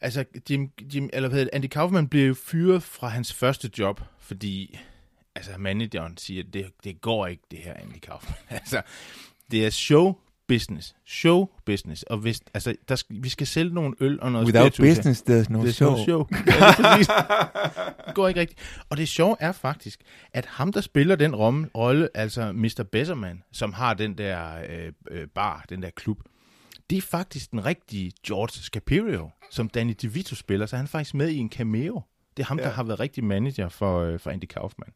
altså, 0.00 0.24
Jim, 0.50 0.70
Jim, 0.94 1.10
eller 1.12 1.28
hvad 1.28 1.38
hedder 1.38 1.56
Andy 1.56 1.66
Kaufman 1.66 2.08
bliver 2.08 2.26
jo 2.26 2.34
fyret 2.34 2.82
fra 2.82 3.08
hans 3.08 3.32
første 3.32 3.70
job, 3.78 4.00
fordi, 4.20 4.78
altså, 5.34 5.50
manageren 5.58 6.16
siger, 6.16 6.42
det, 6.52 6.66
det 6.84 7.00
går 7.00 7.26
ikke, 7.26 7.42
det 7.50 7.58
her, 7.58 7.74
Andy 7.74 7.98
Kaufman. 8.02 8.38
altså, 8.60 8.82
det 9.50 9.66
er 9.66 9.70
show 9.70 10.14
business. 10.48 10.96
Show 11.06 11.46
business. 11.64 12.02
Og 12.02 12.18
hvis, 12.18 12.40
altså, 12.54 12.74
der 12.88 12.96
skal, 12.96 13.16
vi 13.20 13.28
skal 13.28 13.46
sælge 13.46 13.74
nogle 13.74 13.94
øl 14.00 14.20
og 14.20 14.32
noget 14.32 14.46
Without 14.46 14.74
spiritus 14.74 14.96
business, 14.98 15.22
there's 15.22 15.52
no 15.52 15.62
Det 15.62 15.68
er 15.68 15.72
show. 15.72 15.96
show. 15.96 16.04
show. 16.04 16.26
Ja, 16.32 16.52
det, 16.52 17.08
er 17.08 18.12
går 18.14 18.28
ikke 18.28 18.40
rigtigt. 18.40 18.60
Og 18.90 18.96
det 18.96 19.08
sjove 19.08 19.36
er 19.40 19.52
faktisk, 19.52 20.00
at 20.32 20.46
ham, 20.46 20.72
der 20.72 20.80
spiller 20.80 21.16
den 21.16 21.34
rolle, 21.34 22.08
altså 22.14 22.52
Mr. 22.52 22.84
Besserman, 22.92 23.42
som 23.52 23.72
har 23.72 23.94
den 23.94 24.18
der 24.18 24.40
øh, 24.68 24.92
øh, 25.10 25.26
bar, 25.28 25.64
den 25.68 25.82
der 25.82 25.90
klub, 25.90 26.18
det 26.90 26.98
er 26.98 27.02
faktisk 27.02 27.50
den 27.50 27.66
rigtige 27.66 28.12
George 28.26 28.62
Scapirio, 28.62 29.30
som 29.50 29.68
Danny 29.68 29.94
DeVito 30.02 30.34
spiller, 30.34 30.66
så 30.66 30.76
han 30.76 30.84
er 30.84 30.88
faktisk 30.88 31.14
med 31.14 31.28
i 31.28 31.36
en 31.36 31.50
cameo. 31.50 32.02
Det 32.36 32.42
er 32.42 32.46
ham, 32.46 32.58
ja. 32.58 32.64
der 32.64 32.70
har 32.70 32.82
været 32.82 33.00
rigtig 33.00 33.24
manager 33.24 33.68
for, 33.68 34.00
øh, 34.00 34.20
for 34.20 34.30
Andy 34.30 34.44
Kaufman. 34.44 34.92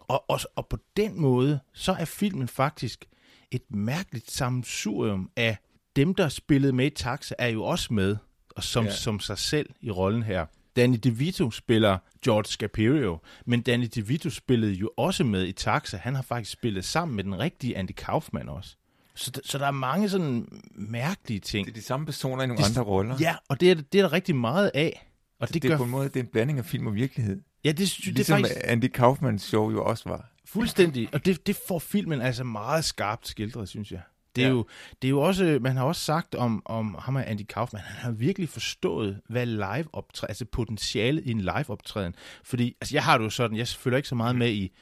Og, 0.00 0.30
og, 0.30 0.40
og 0.56 0.66
på 0.66 0.78
den 0.96 1.20
måde, 1.20 1.60
så 1.72 1.92
er 1.92 2.04
filmen 2.04 2.48
faktisk 2.48 3.04
et 3.50 3.62
mærkeligt 3.70 4.30
sammensurium 4.30 5.30
af 5.36 5.56
dem, 5.96 6.14
der 6.14 6.28
spillede 6.28 6.72
med 6.72 6.86
i 6.86 6.90
Taxa, 6.90 7.34
er 7.38 7.48
jo 7.48 7.64
også 7.64 7.94
med, 7.94 8.16
og 8.50 8.64
som, 8.64 8.84
ja. 8.84 8.90
Som 8.90 9.20
sig 9.20 9.38
selv 9.38 9.70
i 9.80 9.90
rollen 9.90 10.22
her. 10.22 10.46
Danny 10.76 10.96
DeVito 11.04 11.50
spiller 11.50 11.98
George 12.24 12.44
Scapirio, 12.44 13.18
men 13.46 13.60
Danny 13.62 13.88
DeVito 13.94 14.30
spillede 14.30 14.72
jo 14.72 14.90
også 14.96 15.24
med 15.24 15.46
i 15.46 15.52
Taxa. 15.52 15.96
Han 15.96 16.14
har 16.14 16.22
faktisk 16.22 16.50
spillet 16.52 16.84
sammen 16.84 17.16
med 17.16 17.24
den 17.24 17.38
rigtige 17.38 17.76
Andy 17.76 17.90
Kaufman 17.96 18.48
også. 18.48 18.76
Så, 19.14 19.40
så 19.44 19.58
der 19.58 19.66
er 19.66 19.70
mange 19.70 20.08
sådan 20.08 20.48
mærkelige 20.74 21.40
ting. 21.40 21.66
Det 21.66 21.72
er 21.72 21.74
de 21.80 21.82
samme 21.86 22.06
personer 22.06 22.42
i 22.42 22.46
nogle 22.46 22.62
Det- 22.62 22.68
andre 22.68 22.82
roller. 22.82 23.16
Ja, 23.20 23.36
og 23.48 23.60
det 23.60 23.70
er, 23.70 23.74
det 23.74 23.98
er 23.98 24.02
der 24.02 24.12
rigtig 24.12 24.36
meget 24.36 24.70
af. 24.74 25.06
Og 25.40 25.48
det, 25.48 25.54
det, 25.54 25.62
det 25.62 25.68
er 25.68 25.72
gør... 25.72 25.78
på 25.78 25.84
en 25.84 25.90
måde 25.90 26.08
det 26.08 26.16
er 26.16 26.20
en 26.20 26.26
blanding 26.26 26.58
af 26.58 26.64
film 26.64 26.86
og 26.86 26.94
virkelighed. 26.94 27.40
Ja, 27.64 27.68
det, 27.68 27.78
det, 27.78 27.96
det 27.98 28.08
er 28.08 28.12
Ligesom 28.12 28.40
faktisk 28.40 28.60
Andy 28.64 28.88
Kaufmans 28.88 29.42
show 29.42 29.70
jo 29.70 29.84
også 29.84 30.08
var. 30.08 30.30
Fuldstændig. 30.52 31.08
Og 31.12 31.24
det, 31.24 31.46
det 31.46 31.58
får 31.68 31.78
filmen 31.78 32.20
altså 32.20 32.44
meget 32.44 32.84
skarpt 32.84 33.28
skildret, 33.28 33.68
synes 33.68 33.92
jeg. 33.92 34.00
Det 34.36 34.44
er, 34.44 34.48
Ja. 34.48 34.52
jo, 34.54 34.66
det 35.02 35.08
er 35.08 35.10
jo 35.10 35.20
også, 35.20 35.58
man 35.60 35.76
har 35.76 35.84
også 35.84 36.00
sagt 36.00 36.34
om, 36.34 36.62
om 36.64 36.96
ham 36.98 37.16
og 37.16 37.30
Andy 37.30 37.46
Kaufman, 37.48 37.82
han 37.82 37.96
har 38.02 38.10
virkelig 38.10 38.48
forstået, 38.48 39.20
hvad 39.28 39.46
live 39.46 39.84
optræden, 39.92 40.30
altså 40.30 40.44
potentialet 40.44 41.24
i 41.24 41.30
en 41.30 41.40
live 41.40 41.70
optræden. 41.70 42.14
Fordi, 42.44 42.76
altså 42.80 42.96
jeg 42.96 43.04
har 43.04 43.18
det 43.18 43.24
jo 43.24 43.30
sådan, 43.30 43.56
jeg 43.56 43.68
følger 43.68 43.96
ikke 43.96 44.08
så 44.08 44.14
meget 44.14 44.36
med 44.36 44.50
i, 44.50 44.72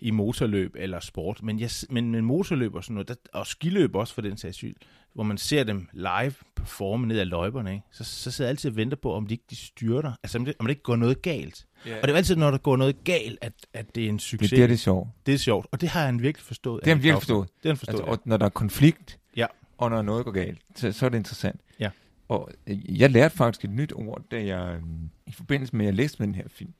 i 0.00 0.10
motorløb 0.10 0.76
eller 0.78 1.00
sport, 1.00 1.42
men, 1.42 1.60
jeg, 1.60 1.70
men, 1.90 2.10
men 2.12 2.24
motorløb 2.24 2.74
og 2.74 2.84
sådan 2.84 2.94
noget, 2.94 3.08
der, 3.08 3.14
og 3.32 3.46
skiløb 3.46 3.94
også 3.94 4.14
for 4.14 4.22
den 4.22 4.36
sags 4.36 4.56
skyld, 4.56 4.74
hvor 5.14 5.22
man 5.22 5.38
ser 5.38 5.64
dem 5.64 5.88
live 5.92 6.34
performe 6.56 7.06
ned 7.06 7.18
ad 7.18 7.24
løjperne, 7.24 7.72
ikke? 7.72 7.84
Så, 7.92 8.04
så 8.04 8.30
sidder 8.30 8.48
jeg 8.48 8.52
altid 8.52 8.70
og 8.70 8.76
venter 8.76 8.96
på, 8.96 9.14
om 9.14 9.26
de 9.26 9.34
ikke 9.34 9.44
de 9.50 9.56
styrter, 9.56 10.12
altså 10.22 10.38
om 10.38 10.44
det, 10.44 10.54
om 10.58 10.66
det 10.66 10.70
ikke 10.70 10.82
går 10.82 10.96
noget 10.96 11.22
galt. 11.22 11.66
Ja. 11.86 11.96
Og 11.96 12.02
det 12.02 12.08
er 12.08 12.12
jo 12.12 12.16
altid, 12.16 12.36
når 12.36 12.50
der 12.50 12.58
går 12.58 12.76
noget 12.76 13.04
galt, 13.04 13.38
at, 13.40 13.52
at 13.74 13.94
det 13.94 14.04
er 14.04 14.08
en 14.08 14.14
Det 14.14 14.22
succes. 14.22 14.52
er 14.52 14.56
det, 14.56 14.68
det 14.68 14.74
er 14.74 14.78
sjovt. 14.78 15.08
det 15.26 15.34
er 15.34 15.38
sjovt, 15.38 15.66
og 15.72 15.80
det 15.80 15.88
har 15.88 16.06
han 16.06 16.22
virkelig 16.22 16.44
forstået. 16.44 16.80
Det 16.84 16.90
har 16.90 16.94
han 16.96 17.02
virkelig 17.02 17.22
forstået. 17.22 17.48
Det 17.48 17.64
har 17.64 17.70
han 17.70 17.76
forstået, 17.76 17.98
Altså, 18.00 18.10
og 18.10 18.18
når 18.24 18.36
der 18.36 18.44
er 18.44 18.50
konflikt, 18.50 19.18
ja. 19.36 19.46
og 19.78 19.90
når 19.90 20.02
noget 20.02 20.24
går 20.24 20.32
galt, 20.32 20.58
så, 20.76 20.92
så 20.92 21.06
er 21.06 21.10
det 21.10 21.18
interessant. 21.18 21.60
Ja. 21.80 21.90
Og 22.28 22.50
øh, 22.66 23.00
jeg 23.00 23.10
lærte 23.10 23.36
faktisk 23.36 23.64
et 23.64 23.70
nyt 23.70 23.92
ord, 23.96 24.22
da 24.30 24.44
jeg, 24.44 24.74
øh, 24.76 24.82
i 25.26 25.32
forbindelse 25.32 25.76
med, 25.76 25.84
at 25.84 25.86
jeg 25.86 25.94
læste 25.94 26.16
med 26.18 26.26
den 26.26 26.34
her 26.34 26.48
film. 26.48 26.72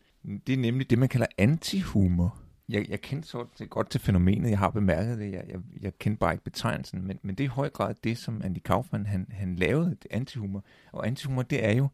Det 0.47 0.53
er 0.53 0.57
nemlig 0.57 0.91
det, 0.91 0.99
man 0.99 1.09
kalder 1.09 1.27
antihumor. 1.39 2.39
Jeg, 2.71 2.91
jeg 2.91 3.01
kendte 3.01 3.29
så 3.29 3.47
det 3.59 3.71
godt 3.71 3.91
til 3.91 4.01
fænomenet, 4.01 4.51
jeg 4.51 4.59
har 4.59 4.71
bemærket 4.71 5.19
det, 5.19 5.33
jeg, 5.33 5.45
jeg, 5.49 5.61
jeg 5.81 5.99
kendte 5.99 6.19
bare 6.19 6.33
ikke 6.33 6.45
betegnelsen, 6.45 7.07
men, 7.07 7.19
men 7.23 7.35
det 7.35 7.45
er 7.45 7.49
i 7.49 7.53
høj 7.55 7.69
grad 7.69 7.95
det, 8.05 8.19
som 8.19 8.43
Andy 8.45 8.59
Kaufman 8.65 9.07
han, 9.07 9.27
han 9.31 9.57
lavede, 9.57 9.91
det 9.91 10.07
antihumor. 10.11 10.65
Og 10.93 11.07
antihumor, 11.07 11.43
det 11.43 11.65
er 11.65 11.73
jo, 11.73 11.89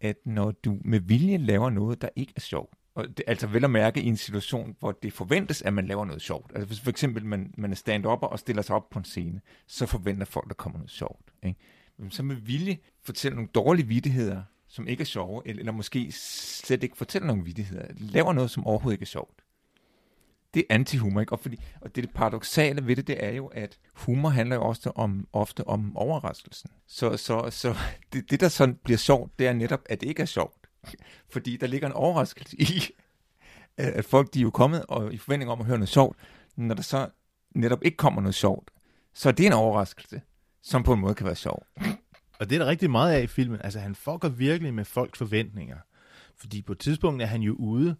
at 0.00 0.16
når 0.24 0.50
du 0.50 0.78
med 0.84 1.00
vilje 1.00 1.36
laver 1.36 1.70
noget, 1.70 2.02
der 2.02 2.08
ikke 2.16 2.32
er 2.36 2.40
sjovt, 2.40 2.74
og 2.94 3.08
det, 3.16 3.22
altså 3.26 3.46
vel 3.46 3.64
at 3.64 3.70
mærke 3.70 4.02
i 4.02 4.06
en 4.06 4.16
situation, 4.16 4.76
hvor 4.78 4.92
det 4.92 5.12
forventes, 5.12 5.62
at 5.62 5.72
man 5.72 5.86
laver 5.86 6.04
noget 6.04 6.22
sjovt. 6.22 6.52
Altså 6.54 6.66
hvis 6.66 6.80
for 6.80 6.90
eksempel 6.90 7.24
man, 7.24 7.54
man 7.58 7.70
er 7.70 7.74
stand 7.74 8.06
up 8.06 8.22
og 8.22 8.38
stiller 8.38 8.62
sig 8.62 8.76
op 8.76 8.90
på 8.90 8.98
en 8.98 9.04
scene, 9.04 9.40
så 9.66 9.86
forventer 9.86 10.24
folk, 10.24 10.48
der 10.48 10.54
kommer 10.54 10.78
noget 10.78 10.90
sjovt. 10.90 11.32
Ikke? 11.42 11.58
Men 11.98 12.10
så 12.10 12.22
med 12.22 12.36
vilje 12.36 12.78
fortæller 13.02 13.34
nogle 13.34 13.48
dårlige 13.54 13.86
vittigheder, 13.86 14.42
som 14.68 14.86
ikke 14.86 15.00
er 15.00 15.04
sjove, 15.04 15.42
eller, 15.46 15.60
eller 15.60 15.72
måske 15.72 16.12
slet 16.12 16.82
ikke 16.82 16.96
fortæller 16.96 17.26
nogle 17.26 17.44
vittigheder. 17.44 17.86
Laver 17.98 18.32
noget, 18.32 18.50
som 18.50 18.66
overhovedet 18.66 18.94
ikke 18.94 19.02
er 19.02 19.06
sjovt. 19.06 19.39
Det 20.54 20.60
er 20.60 20.74
antihumor, 20.74 21.20
ikke? 21.20 21.32
Og, 21.32 21.40
fordi, 21.40 21.56
og 21.80 21.96
det, 21.96 22.04
det 22.04 22.14
paradoxale 22.14 22.86
ved 22.86 22.96
det, 22.96 23.06
det 23.06 23.24
er 23.24 23.30
jo, 23.30 23.46
at 23.46 23.78
humor 23.94 24.28
handler 24.28 24.56
jo 24.56 24.62
også 24.62 24.92
om, 24.94 25.28
ofte 25.32 25.66
om 25.66 25.96
overraskelsen. 25.96 26.70
Så, 26.86 27.16
så, 27.16 27.50
så 27.50 27.76
det, 28.12 28.30
det, 28.30 28.40
der 28.40 28.48
sådan 28.48 28.78
bliver 28.84 28.98
sjovt, 28.98 29.38
det 29.38 29.46
er 29.46 29.52
netop, 29.52 29.80
at 29.86 30.00
det 30.00 30.08
ikke 30.08 30.22
er 30.22 30.26
sjovt. 30.26 30.68
Fordi 31.32 31.56
der 31.56 31.66
ligger 31.66 31.86
en 31.86 31.92
overraskelse 31.92 32.60
i, 32.60 32.82
at 33.76 34.04
folk 34.04 34.34
de 34.34 34.38
er 34.38 34.42
jo 34.42 34.50
kommet 34.50 34.84
og 34.88 35.14
i 35.14 35.18
forventning 35.18 35.50
om 35.50 35.60
at 35.60 35.66
høre 35.66 35.78
noget 35.78 35.88
sjovt. 35.88 36.16
Når 36.56 36.74
der 36.74 36.82
så 36.82 37.08
netop 37.54 37.84
ikke 37.84 37.96
kommer 37.96 38.20
noget 38.20 38.34
sjovt, 38.34 38.70
så 39.14 39.28
er 39.28 39.32
det 39.32 39.46
en 39.46 39.52
overraskelse, 39.52 40.20
som 40.62 40.82
på 40.82 40.92
en 40.92 41.00
måde 41.00 41.14
kan 41.14 41.26
være 41.26 41.36
sjov. 41.36 41.66
Og 42.38 42.50
det 42.50 42.52
er 42.56 42.58
der 42.58 42.66
rigtig 42.66 42.90
meget 42.90 43.12
af 43.12 43.22
i 43.22 43.26
filmen. 43.26 43.60
Altså, 43.64 43.78
han 43.78 43.94
fucker 43.94 44.28
virkelig 44.28 44.74
med 44.74 44.84
folks 44.84 45.18
forventninger. 45.18 45.76
Fordi 46.36 46.62
på 46.62 46.72
et 46.72 46.78
tidspunkt 46.78 47.22
er 47.22 47.26
han 47.26 47.40
jo 47.40 47.54
ude 47.54 47.96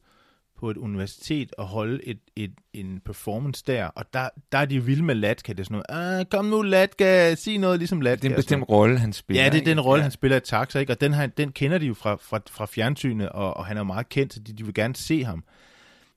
på 0.61 0.71
et 0.71 0.77
universitet 0.77 1.53
og 1.59 1.67
holde 1.67 2.05
et, 2.07 2.19
et, 2.37 2.53
en 2.73 3.01
performance 3.05 3.65
der, 3.67 3.85
og 3.87 4.05
der, 4.15 4.29
der 4.53 4.59
er 4.59 4.65
de 4.65 4.85
vilde 4.85 5.05
med 5.05 5.15
Latka. 5.15 5.53
Det 5.53 5.61
er 5.61 5.65
sådan 5.65 5.83
noget, 5.89 6.19
ah, 6.21 6.25
kom 6.27 6.45
nu 6.45 6.63
Latka, 6.63 7.35
sig 7.35 7.59
noget 7.59 7.79
ligesom 7.79 8.01
Latka. 8.01 8.23
Det 8.23 8.27
er 8.27 8.31
en 8.31 8.37
bestemt 8.37 8.65
rolle, 8.69 8.99
han 8.99 9.13
spiller. 9.13 9.43
Ja, 9.45 9.51
det 9.51 9.61
er 9.61 9.65
den 9.65 9.81
rolle, 9.81 10.01
Ja. 10.01 10.03
han 10.03 10.11
spiller 10.11 10.37
i 10.37 10.41
Taxa, 10.41 10.79
ikke? 10.79 10.93
og 10.93 11.01
den, 11.01 11.15
her, 11.15 11.27
den 11.27 11.53
kender 11.53 11.79
de 11.79 11.87
jo 11.87 11.95
fra, 11.95 12.15
fra, 12.15 12.41
fra 12.51 12.67
fjernsynet, 12.67 13.29
og, 13.29 13.57
og 13.57 13.67
han 13.67 13.77
er 13.77 13.81
jo 13.81 13.85
meget 13.85 14.09
kendt, 14.09 14.35
så 14.35 14.41
de, 14.41 14.53
de 14.53 14.65
vil 14.65 14.75
gerne 14.75 14.97
se 14.97 15.25
ham. 15.25 15.45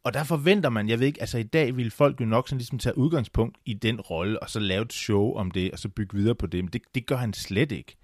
Og 0.04 0.14
der 0.14 0.24
forventer 0.24 0.70
man, 0.70 0.90
jeg 0.90 1.00
ved 1.00 1.08
ikke, 1.08 1.22
altså 1.22 1.38
i 1.38 1.44
dag 1.44 1.78
vil 1.78 1.92
folk 1.92 2.22
jo 2.22 2.26
nok 2.26 2.48
sådan 2.50 2.58
ligesom 2.58 2.80
tage 2.80 2.98
udgangspunkt 2.98 3.58
i 3.66 3.74
den 3.74 4.02
rolle, 4.02 4.44
og 4.44 4.50
så 4.50 4.60
lave 4.60 4.82
et 4.82 4.94
show 4.94 5.34
om 5.36 5.52
det, 5.52 5.72
og 5.72 5.80
så 5.80 5.90
bygge 5.90 6.18
videre 6.18 6.36
på 6.36 6.48
det, 6.48 6.64
men 6.64 6.74
det, 6.74 6.82
det 6.96 7.06
gør 7.06 7.16
han 7.16 7.34
slet 7.34 7.72
ikke. 7.72 7.96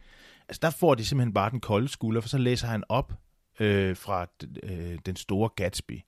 Altså 0.50 0.60
der 0.62 0.69
får 0.69 0.96
de 0.96 1.05
simpelthen 1.05 1.34
bare 1.34 1.51
den 1.51 1.60
kolde 1.60 1.88
skulder, 1.88 2.22
for 2.22 2.29
så 2.29 2.38
læser 2.38 2.67
han 2.67 2.84
op 2.89 3.13
øh, 3.60 3.96
fra 3.96 4.25
øh, 4.63 4.98
den 5.05 5.15
store 5.15 5.50
Gatsby. 5.55 6.00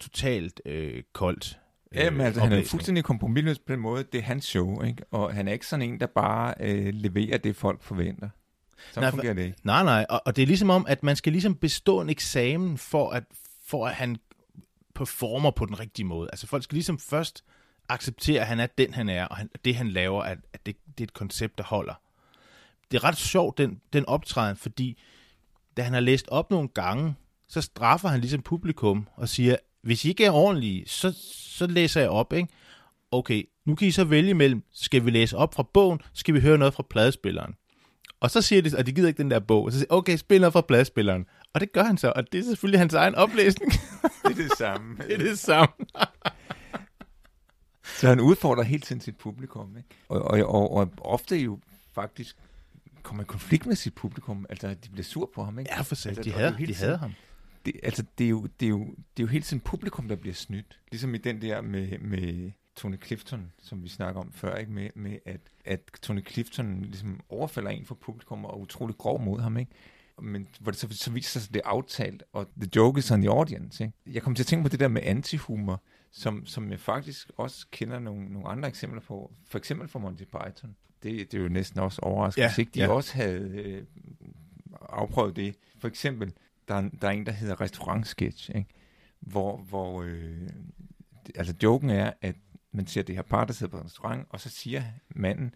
Totalt 0.00 0.60
øh, 0.66 1.02
koldt. 1.12 1.58
øh, 1.92 1.98
Ja, 2.00 2.10
men 2.10 2.20
altså, 2.20 2.40
han 2.40 2.52
er 2.52 2.64
fuldstændig 2.64 3.04
kompromisløs 3.04 3.58
på 3.58 3.72
den 3.72 3.80
måde. 3.80 4.04
Det 4.12 4.18
er 4.18 4.22
hans 4.22 4.44
show, 4.44 4.82
ikke? 4.82 5.04
Og 5.10 5.34
han 5.34 5.48
er 5.48 5.52
ikke 5.52 5.66
sådan 5.66 5.88
en, 5.92 6.00
der 6.00 6.06
bare 6.06 6.54
øh, 6.60 6.94
leverer 6.94 7.38
det, 7.38 7.56
folk 7.56 7.82
forventer. 7.82 8.28
Så 8.92 9.00
Nej, 9.00 9.10
fungerer 9.10 9.34
det 9.34 9.42
ikke. 9.42 9.58
Nej, 9.64 9.84
nej, 9.84 10.06
og, 10.10 10.22
og 10.26 10.36
det 10.36 10.42
er 10.42 10.46
ligesom 10.46 10.70
om, 10.70 10.86
at 10.88 11.02
man 11.02 11.16
skal 11.16 11.32
ligesom 11.32 11.54
bestå 11.54 12.00
en 12.00 12.10
eksamen, 12.10 12.78
for 12.78 13.10
at, 13.10 13.24
for 13.66 13.86
at 13.86 13.94
han 13.94 14.16
performer 14.94 15.50
på 15.50 15.66
den 15.66 15.80
rigtige 15.80 16.06
måde. 16.06 16.28
Altså 16.32 16.46
folk 16.46 16.62
skal 16.64 16.74
ligesom 16.76 16.98
først 16.98 17.44
acceptere, 17.88 18.40
at 18.40 18.46
han 18.46 18.60
er 18.60 18.66
den, 18.66 18.94
han 18.94 19.08
er, 19.08 19.24
og 19.24 19.36
han, 19.36 19.50
det, 19.64 19.76
han 19.76 19.88
laver, 19.88 20.22
at, 20.22 20.38
at 20.52 20.66
det, 20.66 20.76
det 20.98 21.04
er 21.04 21.06
et 21.06 21.12
koncept, 21.12 21.58
der 21.58 21.64
holder. 21.64 21.94
Det 22.90 22.96
er 22.96 23.04
ret 23.04 23.16
sjovt, 23.16 23.58
den, 23.58 23.80
den 23.92 24.06
optræden, 24.06 24.56
fordi 24.56 24.98
da 25.76 25.82
han 25.82 25.92
har 25.92 26.00
læst 26.00 26.28
op 26.28 26.50
nogle 26.50 26.68
gange, 26.68 27.14
så 27.48 27.60
straffer 27.60 28.08
han 28.08 28.20
ligesom 28.20 28.42
publikum 28.42 29.08
og 29.16 29.28
siger, 29.28 29.56
hvis 29.82 30.04
I 30.04 30.08
ikke 30.08 30.24
er 30.24 30.30
ordentlige, 30.30 30.88
så, 30.88 31.14
så 31.32 31.66
læser 31.66 32.00
jeg 32.00 32.10
op, 32.10 32.32
ikke? 32.32 32.48
Okay, 33.10 33.42
nu 33.66 33.74
kan 33.74 33.88
I 33.88 33.90
så 33.90 34.04
vælge 34.04 34.34
mellem, 34.34 34.62
skal 34.72 35.04
vi 35.04 35.10
læse 35.10 35.36
op 35.36 35.54
fra 35.54 35.62
bogen, 35.74 36.00
skal 36.14 36.34
vi 36.34 36.40
høre 36.40 36.58
noget 36.58 36.74
fra 36.74 36.82
pladespilleren. 36.90 37.54
Og 38.20 38.30
så 38.30 38.42
siger 38.42 38.62
de, 38.62 38.78
at 38.78 38.86
de 38.86 38.92
gider 38.92 39.08
ikke 39.08 39.22
den 39.22 39.30
der 39.30 39.40
bog. 39.40 39.64
Og 39.64 39.72
så 39.72 39.78
siger 39.78 39.86
okay, 39.90 40.16
spil 40.16 40.40
noget 40.40 40.52
fra 40.52 40.60
pladespilleren. 40.60 41.26
Og 41.54 41.60
det 41.60 41.72
gør 41.72 41.82
han 41.82 41.98
så, 41.98 42.12
og 42.16 42.32
det 42.32 42.40
er 42.40 42.44
selvfølgelig 42.44 42.80
hans 42.80 42.94
egen 42.94 43.14
oplæsning. 43.14 43.72
Det 44.24 44.30
er 44.30 44.34
det 44.34 44.52
samme. 44.58 44.96
det 45.08 45.14
er 45.14 45.18
det 45.18 45.38
samme. 45.38 45.74
Så 48.00 48.08
han 48.08 48.20
udfordrer 48.20 48.62
hele 48.62 48.80
tiden 48.80 49.00
sit 49.00 49.16
publikum. 49.16 49.76
Ikke? 49.76 49.88
Og, 50.08 50.22
og, 50.22 50.54
og, 50.54 50.72
og 50.72 50.90
ofte 50.98 51.36
jo 51.36 51.58
faktisk 51.94 52.36
kommer 53.02 53.22
i 53.22 53.26
konflikt 53.26 53.66
med 53.66 53.76
sit 53.76 53.94
publikum. 53.94 54.46
Altså, 54.50 54.68
de 54.68 54.88
bliver 54.92 55.04
sur 55.04 55.30
på 55.34 55.44
ham. 55.44 55.58
Ikke? 55.58 55.70
Ja, 55.74 55.80
for 55.80 55.94
sat. 55.94 56.10
Altså, 56.10 56.22
De 56.22 56.32
havde, 56.32 56.56
de 56.66 56.74
havde 56.74 56.96
ham. 56.96 57.12
Det, 57.64 57.80
altså, 57.82 58.04
det 58.18 58.24
er, 58.24 58.28
jo, 58.28 58.46
det, 58.60 58.66
er 58.66 58.70
jo, 58.70 58.84
det 58.86 59.22
er 59.22 59.22
jo 59.22 59.26
hele 59.26 59.44
tiden 59.44 59.60
publikum, 59.60 60.08
der 60.08 60.16
bliver 60.16 60.34
snydt. 60.34 60.80
Ligesom 60.90 61.14
i 61.14 61.18
den 61.18 61.42
der 61.42 61.60
med, 61.60 61.98
med 61.98 62.52
Tony 62.76 62.96
Clifton, 63.04 63.52
som 63.58 63.82
vi 63.82 63.88
snakker 63.88 64.20
om 64.20 64.32
før, 64.32 64.56
ikke? 64.56 64.72
Med, 64.72 64.90
med 64.94 65.18
at, 65.26 65.40
at 65.64 65.80
Tony 66.02 66.26
Clifton 66.28 66.80
ligesom 66.80 67.20
overfalder 67.28 67.70
en 67.70 67.86
for 67.86 67.94
publikum 67.94 68.44
og 68.44 68.52
er 68.52 68.62
utrolig 68.62 68.96
grov 68.96 69.20
mod 69.20 69.40
ham. 69.40 69.56
Ikke? 69.56 69.72
Men 70.22 70.48
hvor 70.60 70.70
det 70.70 70.80
så, 70.80 70.88
så 70.90 71.10
viser 71.10 71.40
sig, 71.40 71.48
at 71.48 71.54
det 71.54 71.62
er 71.64 71.68
aftalt, 71.68 72.22
og 72.32 72.48
the 72.60 72.70
joke 72.76 72.98
is 72.98 73.10
on 73.10 73.20
the 73.20 73.30
audience. 73.30 73.84
Ikke? 73.84 73.96
Jeg 74.06 74.22
kom 74.22 74.34
til 74.34 74.42
at 74.42 74.46
tænke 74.46 74.62
på 74.62 74.68
det 74.68 74.80
der 74.80 74.88
med 74.88 75.02
antihumor, 75.04 75.82
som, 76.10 76.46
som 76.46 76.70
jeg 76.70 76.80
faktisk 76.80 77.30
også 77.36 77.66
kender 77.70 77.98
nogle, 77.98 78.28
nogle 78.28 78.48
andre 78.48 78.68
eksempler 78.68 79.00
på. 79.00 79.32
For 79.46 79.58
eksempel 79.58 79.88
fra 79.88 79.98
Monty 79.98 80.24
Python. 80.24 80.76
Det, 81.02 81.32
det 81.32 81.38
er 81.38 81.42
jo 81.42 81.48
næsten 81.48 81.80
også 81.80 82.00
overraskende, 82.02 82.44
Ja, 82.44 82.50
hvis 82.50 82.58
ikke 82.58 82.70
de 82.74 82.80
ja. 82.80 82.88
også 82.88 83.14
havde 83.14 83.40
øh, 83.40 83.84
afprøvet 84.80 85.36
det. 85.36 85.56
For 85.78 85.88
eksempel, 85.88 86.32
der 86.68 86.74
er, 86.74 86.88
der 87.00 87.08
er 87.08 87.12
en, 87.12 87.26
der 87.26 87.32
hedder 87.32 87.60
restaurantsketch, 87.60 88.50
ikke? 88.54 88.68
hvor, 89.20 89.56
hvor 89.56 90.02
øh, 90.02 90.48
altså 91.34 91.54
joken 91.62 91.90
er, 91.90 92.12
at 92.20 92.36
man 92.72 92.86
ser 92.86 93.02
det 93.02 93.14
her 93.14 93.22
par, 93.22 93.44
der 93.44 93.52
sidder 93.52 93.70
på 93.70 93.78
en 93.78 93.84
restaurant, 93.84 94.26
og 94.30 94.40
så 94.40 94.50
siger 94.50 94.82
manden, 95.08 95.54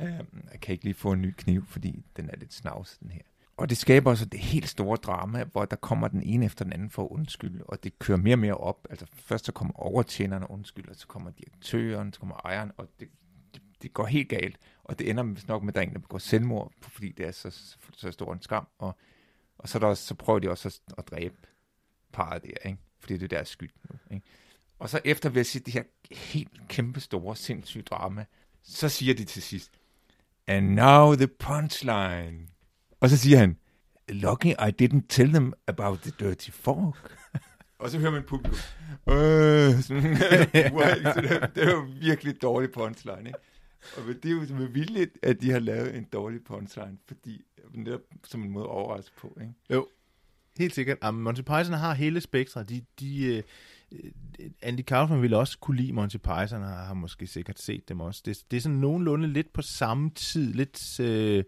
øh, 0.00 0.20
jeg 0.52 0.60
kan 0.62 0.72
ikke 0.72 0.84
lige 0.84 0.94
få 0.94 1.12
en 1.12 1.22
ny 1.22 1.34
kniv, 1.36 1.66
fordi 1.66 2.04
den 2.16 2.30
er 2.30 2.36
lidt 2.36 2.54
snavset, 2.54 3.00
den 3.00 3.10
her. 3.10 3.22
Og 3.56 3.70
det 3.70 3.76
skaber 3.76 4.10
også 4.10 4.24
det 4.24 4.40
helt 4.40 4.68
store 4.68 4.96
drama, 4.96 5.44
hvor 5.44 5.64
der 5.64 5.76
kommer 5.76 6.08
den 6.08 6.22
ene 6.22 6.44
efter 6.44 6.64
den 6.64 6.72
anden 6.72 6.90
for 6.90 7.04
at 7.04 7.08
undskylde, 7.08 7.64
og 7.64 7.84
det 7.84 7.98
kører 7.98 8.18
mere 8.18 8.34
og 8.34 8.38
mere 8.38 8.54
op. 8.54 8.86
Altså 8.90 9.06
først 9.12 9.46
så 9.46 9.52
kommer 9.52 9.74
overtjenerne 9.76 10.46
og 10.46 10.52
undskylder, 10.52 10.94
så 10.94 11.06
kommer 11.06 11.30
direktøren, 11.30 12.12
så 12.12 12.20
kommer 12.20 12.36
ejeren, 12.44 12.72
og 12.76 12.88
det, 13.00 13.08
det, 13.54 13.62
det 13.82 13.94
går 13.94 14.06
helt 14.06 14.28
galt. 14.28 14.58
Og 14.84 14.98
det 14.98 15.10
ender 15.10 15.22
nok 15.48 15.62
med, 15.62 15.70
at 15.70 15.74
der 15.74 15.80
er 15.80 15.86
en, 15.86 15.92
der 15.92 15.98
begår 15.98 16.18
selvmord, 16.18 16.72
fordi 16.80 17.12
det 17.12 17.26
er 17.26 17.30
så, 17.30 17.50
så, 17.50 17.76
så 17.92 18.10
stor 18.10 18.32
en 18.32 18.42
skam. 18.42 18.68
Og, 18.78 18.96
og 19.60 19.68
så, 19.68 19.78
er 19.78 19.80
der 19.80 19.94
så 19.94 20.14
prøver 20.14 20.38
de 20.38 20.50
også 20.50 20.68
at, 20.68 20.94
at 20.98 21.10
dræbe 21.10 21.36
parret 22.12 22.42
der, 22.42 22.68
ikke? 22.68 22.78
fordi 23.00 23.14
det 23.14 23.22
er 23.22 23.28
deres 23.28 23.48
skyld 23.48 23.70
nu. 23.90 23.96
Ikke? 24.14 24.26
Og 24.78 24.90
så 24.90 25.00
efter 25.04 25.28
ved 25.28 25.40
at 25.40 25.46
sige 25.46 25.62
det 25.66 25.74
her 25.74 25.82
helt 26.10 26.68
kæmpe 26.68 27.00
store, 27.00 27.36
sindssyge 27.36 27.82
drama, 27.82 28.24
så 28.62 28.88
siger 28.88 29.14
de 29.14 29.24
til 29.24 29.42
sidst, 29.42 29.70
and 30.46 30.66
now 30.74 31.14
the 31.14 31.28
punchline. 31.28 32.48
Og 33.00 33.10
så 33.10 33.16
siger 33.16 33.38
han, 33.38 33.56
lucky 34.08 34.46
I 34.46 34.72
didn't 34.82 35.06
tell 35.08 35.32
them 35.32 35.52
about 35.66 35.98
the 35.98 36.12
dirty 36.20 36.50
fork. 36.50 37.16
og 37.78 37.90
så 37.90 37.98
hører 37.98 38.10
man 38.10 38.22
publikum. 38.22 38.58
Øh, 39.08 39.82
sådan? 39.82 40.16
Så 41.14 41.20
det, 41.20 41.50
det 41.54 41.64
er 41.64 41.70
jo 41.70 41.86
virkelig 42.00 42.42
dårlig 42.42 42.72
punchline, 42.72 43.26
ikke? 43.26 43.38
Og 43.96 44.02
det 44.22 44.24
er 44.24 44.30
jo 44.30 44.54
med 44.54 44.66
vilje, 44.66 45.06
at 45.22 45.40
de 45.40 45.50
har 45.50 45.58
lavet 45.58 45.96
en 45.96 46.04
dårlig 46.04 46.44
punchline, 46.44 46.98
fordi 47.06 47.44
netop 47.74 48.00
som 48.24 48.42
en 48.42 48.50
måde 48.50 48.64
at 48.64 48.70
overraske 48.70 49.16
på, 49.16 49.38
ikke? 49.40 49.52
Jo, 49.70 49.88
helt 50.58 50.74
sikkert. 50.74 50.98
Jamen, 51.02 51.22
Monty 51.22 51.40
Python 51.40 51.72
har 51.72 51.94
hele 51.94 52.20
spektret. 52.20 52.68
De, 52.68 52.84
de, 53.00 53.42
uh, 53.92 53.98
Andy 54.62 54.80
Kaufman 54.80 55.22
ville 55.22 55.36
også 55.36 55.58
kunne 55.58 55.76
lide 55.76 55.92
Monty 55.92 56.16
Python, 56.16 56.62
og 56.62 56.68
har 56.68 56.94
måske 56.94 57.26
sikkert 57.26 57.60
set 57.60 57.88
dem 57.88 58.00
også. 58.00 58.22
Det, 58.24 58.38
det 58.50 58.56
er 58.56 58.60
sådan 58.60 58.78
nogenlunde 58.78 59.28
lidt 59.28 59.52
på 59.52 59.62
samme 59.62 60.10
tid, 60.10 60.52
lidt, 60.52 61.00
Uh, 61.00 61.44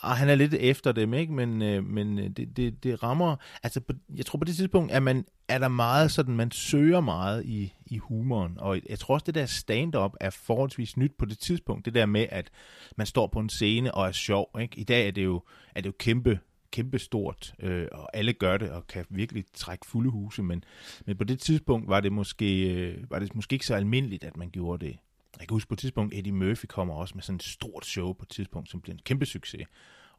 og 0.00 0.16
han 0.16 0.28
er 0.28 0.34
lidt 0.34 0.54
efter 0.54 0.92
dem, 0.92 1.14
ikke? 1.14 1.32
Men, 1.32 1.62
øh, 1.62 1.84
men 1.84 2.18
øh, 2.18 2.30
det, 2.30 2.56
det, 2.56 2.84
det 2.84 3.02
rammer... 3.02 3.36
Altså, 3.62 3.80
på, 3.80 3.92
jeg 4.16 4.26
tror 4.26 4.38
på 4.38 4.44
det 4.44 4.56
tidspunkt, 4.56 4.92
at 4.92 5.02
man 5.02 5.24
er 5.48 5.58
der 5.58 5.68
meget 5.68 6.10
sådan, 6.10 6.36
man 6.36 6.50
søger 6.50 7.00
meget 7.00 7.44
i, 7.44 7.72
i 7.86 7.98
humoren. 7.98 8.54
Og 8.58 8.80
jeg 8.88 8.98
tror 8.98 9.14
også, 9.14 9.24
det 9.24 9.34
der 9.34 9.46
stand-up 9.46 10.12
er 10.20 10.30
forholdsvis 10.30 10.96
nyt 10.96 11.12
på 11.18 11.24
det 11.24 11.38
tidspunkt. 11.38 11.84
Det 11.84 11.94
der 11.94 12.06
med, 12.06 12.26
at 12.30 12.50
man 12.96 13.06
står 13.06 13.26
på 13.26 13.38
en 13.38 13.48
scene 13.48 13.94
og 13.94 14.06
er 14.06 14.12
sjov, 14.12 14.50
ikke? 14.60 14.78
I 14.78 14.84
dag 14.84 15.06
er 15.06 15.10
det 15.10 15.24
jo, 15.24 15.42
er 15.74 15.80
det 15.80 15.86
jo 15.86 15.94
kæmpe 15.98 16.38
kæmpe 16.74 16.98
stort, 16.98 17.54
øh, 17.58 17.88
og 17.92 18.16
alle 18.16 18.32
gør 18.32 18.56
det, 18.56 18.70
og 18.70 18.86
kan 18.86 19.04
virkelig 19.10 19.44
trække 19.54 19.86
fulde 19.86 20.10
huse, 20.10 20.42
men, 20.42 20.64
men 21.06 21.16
på 21.16 21.24
det 21.24 21.40
tidspunkt 21.40 21.88
var 21.88 22.00
det, 22.00 22.12
måske, 22.12 22.74
øh, 22.74 23.10
var 23.10 23.18
det 23.18 23.34
måske 23.34 23.52
ikke 23.52 23.66
så 23.66 23.74
almindeligt, 23.74 24.24
at 24.24 24.36
man 24.36 24.50
gjorde 24.50 24.86
det. 24.86 24.96
Jeg 25.40 25.48
kan 25.48 25.54
huske 25.54 25.68
på 25.68 25.74
et 25.74 25.78
tidspunkt, 25.78 26.14
Eddie 26.14 26.32
Murphy 26.32 26.66
kommer 26.66 26.94
også 26.94 27.14
med 27.14 27.22
sådan 27.22 27.36
et 27.36 27.42
stort 27.42 27.86
show 27.86 28.12
på 28.12 28.22
et 28.22 28.28
tidspunkt, 28.28 28.70
som 28.70 28.80
bliver 28.80 28.94
en 28.94 29.00
kæmpe 29.04 29.26
succes, 29.26 29.66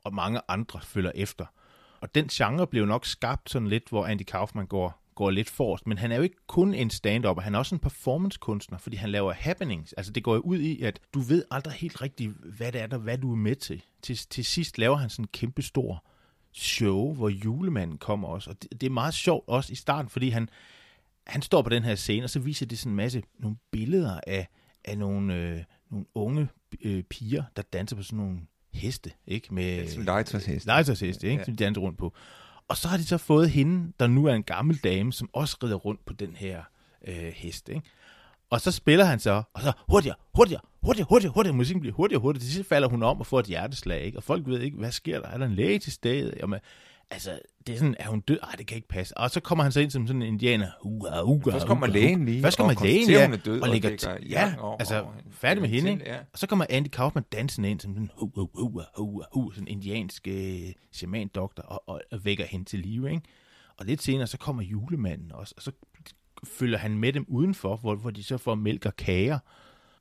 og 0.04 0.14
mange 0.14 0.42
andre 0.48 0.82
følger 0.82 1.12
efter. 1.16 1.46
Og 2.02 2.16
den 2.16 2.28
genre 2.28 2.68
blev 2.68 2.86
nok 2.86 3.06
skabt 3.06 3.50
sådan 3.50 3.68
lidt, 3.68 3.90
hvor 3.90 4.06
Andy 4.06 4.22
Kaufman 4.22 4.68
går, 4.68 5.02
går 5.16 5.30
lidt 5.30 5.50
forrest, 5.50 5.88
men 5.88 5.98
han 5.98 6.12
er 6.12 6.16
jo 6.16 6.22
ikke 6.22 6.48
kun 6.48 6.74
en 6.74 6.90
stand-up, 6.90 7.42
han 7.42 7.56
er 7.56 7.60
også 7.60 7.76
en 7.76 7.80
performance-kunstner, 7.80 8.78
fordi 8.78 8.96
han 8.96 9.10
laver 9.10 9.34
happenings. 9.34 9.94
Altså 9.94 10.12
det 10.12 10.24
går 10.24 10.34
jo 10.36 10.42
ud 10.42 10.60
i, 10.60 10.82
at 10.82 11.00
du 11.14 11.20
ved 11.20 11.46
aldrig 11.52 11.74
helt 11.74 12.02
rigtigt, 12.02 12.32
hvad 12.32 12.72
det 12.72 12.82
er 12.82 12.88
der, 12.88 12.98
hvad 12.98 13.18
du 13.18 13.32
er 13.32 13.36
med 13.36 13.56
til. 13.56 13.84
Til, 14.02 14.18
til 14.18 14.46
sidst 14.46 14.78
laver 14.78 14.96
han 14.96 15.10
sådan 15.10 15.24
en 15.24 15.30
kæmpe 15.34 15.62
stor 15.62 16.04
show, 16.52 17.14
hvor 17.14 17.30
julemanden 17.30 17.98
kommer 17.98 18.28
også. 18.28 18.50
Og 18.50 18.62
det, 18.62 18.82
det 18.82 18.88
er 18.88 18.92
meget 18.92 19.14
sjovt 19.14 19.44
også 19.48 19.74
i 19.74 19.76
starten, 19.76 20.10
fordi 20.10 20.30
han, 20.30 20.50
han 21.28 21.42
står 21.42 21.62
på 21.62 21.70
den 21.70 21.84
her 21.84 21.96
scene, 21.96 22.24
og 22.24 22.30
så 22.30 22.40
viser 22.40 22.66
det 22.66 22.80
sådan 22.80 22.92
en 22.92 22.96
masse 22.96 23.24
nogle 23.40 23.58
billeder 23.72 24.20
af, 24.28 24.48
af 24.88 24.98
nogle, 24.98 25.36
øh, 25.36 25.64
nogle 25.92 26.06
unge 26.16 26.48
øh, 26.82 27.04
piger, 27.04 27.44
der 27.56 27.62
danser 27.62 27.96
på 27.96 28.04
sådan 28.04 28.18
nogle 28.18 28.40
heste, 28.74 29.12
ikke? 29.28 29.54
Med 29.54 30.04
legetøjsheste. 30.04 30.68
Legetøjsheste, 30.68 31.28
ikke? 31.28 31.40
Ja. 31.40 31.46
Som 31.46 31.56
de 31.56 31.64
danser 31.64 31.82
rundt 31.82 31.98
på. 31.98 32.14
Og 32.68 32.78
så 32.78 32.88
har 32.88 32.98
de 32.98 33.06
så 33.06 33.18
fået 33.18 33.50
hende, 33.50 33.94
der 34.00 34.08
nu 34.08 34.26
er 34.26 34.34
en 34.34 34.44
gammel 34.44 34.78
dame, 34.78 35.14
som 35.14 35.30
også 35.34 35.58
rider 35.64 35.76
rundt 35.76 36.06
på 36.06 36.14
den 36.14 36.36
her 36.36 36.64
øh, 37.08 37.34
hest, 37.36 37.70
ikke? 37.70 37.82
Og 38.50 38.62
så 38.62 38.72
spiller 38.72 39.06
han 39.06 39.20
så, 39.20 39.44
og 39.54 39.62
så 39.62 39.72
hurtigere, 39.90 40.16
hurtigere, 40.36 40.62
hurtigere, 40.84 41.08
hurtigere, 41.10 41.34
hurtigere. 41.34 41.56
Musikken 41.58 41.82
bliver 41.82 41.96
hurtigere, 41.96 42.22
hurtigere. 42.22 42.44
Til 42.46 42.54
sidst 42.54 42.70
falder 42.70 42.88
hun 42.88 43.04
om 43.04 43.20
og 43.20 43.26
får 43.28 43.40
et 43.40 43.46
hjerteslag, 43.46 44.02
ikke? 44.02 44.18
Og 44.18 44.24
folk 44.24 44.48
ved 44.48 44.60
ikke, 44.60 44.78
hvad 44.78 44.92
sker 44.92 45.20
der? 45.20 45.28
Er 45.28 45.38
der 45.38 45.46
en 45.46 45.56
læge 45.56 45.80
til 45.80 45.92
stedet? 45.92 46.34
Jamen, 46.40 46.60
altså, 47.10 47.40
det 47.68 47.74
er 47.74 47.78
sådan, 47.78 47.96
er 48.00 48.08
hun 48.08 48.20
død? 48.20 48.40
Ej, 48.44 48.52
det 48.58 48.68
kan 48.68 48.76
ikke 48.76 48.88
passe. 48.88 49.18
Og 49.18 49.32
så 49.32 49.40
kommer 49.40 49.64
han 49.64 49.72
så 49.72 49.80
ind 49.80 49.92
som 49.92 50.08
sådan 50.08 50.22
en 50.22 50.28
indianer. 50.28 50.68
Uga, 50.84 51.22
uga, 51.24 51.52
Først 51.52 51.68
kommer 51.68 51.88
lægen 51.88 52.26
lige. 52.26 52.42
Først 52.42 52.58
kommer 52.58 52.84
lægen, 52.84 53.10
ja, 53.10 53.32
og, 53.32 53.46
død, 53.46 53.62
og 53.62 53.70
ligger, 53.70 53.90
og 53.90 54.24
ja, 54.24 54.54
ja, 54.58 54.76
altså, 54.80 55.06
færdig 55.32 55.62
med 55.62 55.70
hende, 55.70 55.92
ikke? 55.92 56.06
Ja. 56.06 56.18
Og 56.34 56.40
så 56.40 56.48
kommer 56.48 56.66
Andy 56.70 56.88
Kaufman 56.88 57.24
dansende 57.32 57.70
ind 57.70 57.80
som 57.80 57.94
sådan, 57.94 58.12
hu, 58.18 58.32
hu, 58.36 58.50
hu, 58.98 59.24
hu, 59.34 59.52
sådan 59.52 59.68
en 59.68 59.72
indiansk 59.72 60.28
øh, 60.28 60.74
shaman-doktor, 60.92 61.64
og, 61.64 61.84
og, 61.88 62.02
og, 62.12 62.26
vækker 62.26 62.46
hende 62.46 62.66
til 62.66 62.80
live, 62.80 63.10
ikke? 63.10 63.22
Og 63.78 63.86
lidt 63.86 64.02
senere, 64.02 64.28
så 64.28 64.38
kommer 64.38 64.64
julemanden 64.64 65.32
også, 65.32 65.54
og 65.58 65.64
så 65.64 65.72
følger 66.44 66.78
han 66.78 66.98
med 66.98 67.14
dem 67.14 67.26
udenfor, 67.28 67.76
hvor, 67.76 67.96
hvor 67.96 68.10
de 68.10 68.24
så 68.24 68.38
får 68.38 68.56
mælk 68.56 68.86
og 68.86 68.96
kager. 68.96 69.40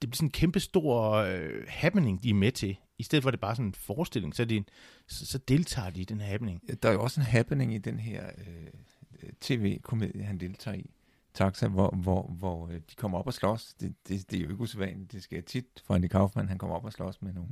Det 0.02 0.10
bliver 0.10 0.16
sådan 0.16 0.26
en 0.26 0.32
kæmpe 0.32 0.60
stor 0.60 1.12
øh, 1.12 1.50
happening, 1.68 2.22
de 2.22 2.30
er 2.30 2.34
med 2.34 2.52
til. 2.52 2.76
I 2.98 3.02
stedet 3.02 3.22
for, 3.22 3.28
at 3.28 3.32
det 3.32 3.40
bare 3.40 3.56
sådan 3.56 3.66
en 3.66 3.74
forestilling, 3.74 4.34
så, 4.34 4.44
de, 4.44 4.64
så, 5.06 5.26
så 5.26 5.38
deltager 5.38 5.90
de 5.90 6.00
i 6.00 6.04
den 6.04 6.20
her 6.20 6.26
happening. 6.28 6.82
Der 6.82 6.88
er 6.88 6.92
jo 6.92 7.02
også 7.02 7.20
en 7.20 7.26
happening 7.26 7.74
i 7.74 7.78
den 7.78 7.98
her 7.98 8.26
øh, 8.46 9.30
tv-komedie, 9.40 10.22
han 10.22 10.38
deltager 10.38 10.76
i. 10.76 10.90
Taxa, 11.34 11.68
hvor, 11.68 11.90
hvor, 11.90 12.22
hvor 12.22 12.68
øh, 12.68 12.74
de 12.74 12.94
kommer 12.96 13.18
op 13.18 13.26
og 13.26 13.34
slås. 13.34 13.74
Det, 13.80 13.94
det, 14.08 14.30
det 14.30 14.36
er 14.36 14.42
jo 14.42 14.50
ikke 14.50 14.60
usædvanligt. 14.60 15.12
Det 15.12 15.22
sker 15.22 15.40
tit 15.40 15.82
for 15.84 15.94
Andy 15.94 16.06
Kaufman. 16.06 16.48
Han 16.48 16.58
kommer 16.58 16.76
op 16.76 16.84
og 16.84 16.92
slås 16.92 17.22
med 17.22 17.32
nogle 17.32 17.50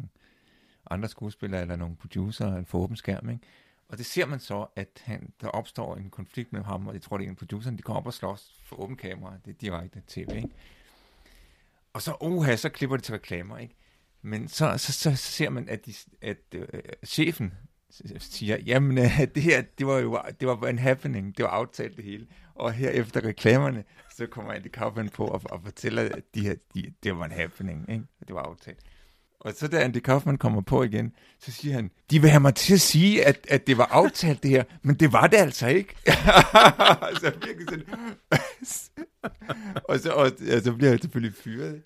andre 0.90 1.08
skuespillere 1.08 1.60
eller 1.60 1.76
nogle 1.76 1.96
producer 1.96 2.64
for 2.64 2.78
åben 2.78 2.96
skærm. 2.96 3.28
Ikke? 3.28 3.42
Og 3.88 3.98
det 3.98 4.06
ser 4.06 4.26
man 4.26 4.40
så, 4.40 4.66
at 4.76 5.02
han, 5.04 5.32
der 5.40 5.48
opstår 5.48 5.96
en 5.96 6.10
konflikt 6.10 6.52
med 6.52 6.62
ham, 6.62 6.86
og 6.86 6.94
jeg 6.94 7.02
tror, 7.02 7.18
det 7.18 7.24
er 7.24 7.28
en 7.28 7.36
producer, 7.36 7.70
de 7.70 7.82
kommer 7.82 8.00
op 8.00 8.06
og 8.06 8.14
slås 8.14 8.60
for 8.64 8.80
åben 8.80 8.96
kamera. 8.96 9.36
Det 9.44 9.50
er 9.50 9.58
direkte 9.58 10.02
tv, 10.06 10.28
ikke? 10.36 10.48
Og 11.92 12.02
så, 12.02 12.16
oha, 12.20 12.56
så 12.56 12.68
klipper 12.68 12.96
de 12.96 13.02
til 13.02 13.12
reklamer, 13.12 13.58
ikke? 13.58 13.74
Men 14.22 14.48
så, 14.48 14.74
så, 14.76 14.92
så, 14.92 15.16
så 15.16 15.32
ser 15.32 15.50
man, 15.50 15.68
at, 15.68 15.86
de, 15.86 15.94
at 16.22 16.36
øh, 16.54 16.66
chefen 17.06 17.52
siger, 18.18 18.56
jamen 18.66 18.98
øh, 18.98 19.20
det 19.34 19.42
her, 19.42 19.62
det 19.78 19.86
var 19.86 19.98
jo 19.98 20.20
det 20.40 20.48
var 20.48 20.66
en 20.66 20.78
happening, 20.78 21.36
det 21.36 21.42
var 21.42 21.50
aftalt 21.50 21.96
det 21.96 22.04
hele. 22.04 22.26
Og 22.54 22.72
her 22.72 22.90
efter 22.90 23.24
reklamerne, 23.24 23.84
så 24.16 24.26
kommer 24.26 24.52
Andy 24.52 24.66
Kaufman 24.66 25.08
på 25.08 25.24
og, 25.24 25.40
og 25.44 25.60
fortæller, 25.64 26.02
at 26.02 26.22
de 26.34 26.40
her, 26.40 26.54
de, 26.74 26.92
det 27.02 27.18
var 27.18 27.24
en 27.24 27.32
happening, 27.32 27.90
ikke? 27.90 28.04
Det 28.26 28.34
var 28.34 28.42
aftalt. 28.42 28.78
Og 29.40 29.52
så 29.56 29.68
da 29.68 29.84
Andy 29.84 29.98
Kaufman 29.98 30.38
kommer 30.38 30.60
på 30.60 30.82
igen, 30.82 31.12
så 31.40 31.52
siger 31.52 31.74
han, 31.74 31.90
de 32.10 32.20
vil 32.20 32.30
have 32.30 32.40
mig 32.40 32.54
til 32.54 32.74
at 32.74 32.80
sige, 32.80 33.24
at, 33.26 33.46
at 33.50 33.66
det 33.66 33.78
var 33.78 33.84
aftalt 33.84 34.42
det 34.42 34.50
her, 34.50 34.64
men 34.82 34.94
det 34.94 35.12
var 35.12 35.26
det 35.26 35.36
altså 35.36 35.66
ikke. 35.66 35.94
så 37.22 37.32
virkelig 37.46 37.66
sådan. 37.68 37.84
og, 39.88 39.98
så, 39.98 40.12
og 40.12 40.24
og 40.56 40.62
så 40.62 40.72
bliver 40.72 40.90
han 40.90 41.00
selvfølgelig 41.00 41.36
fyret. 41.36 41.82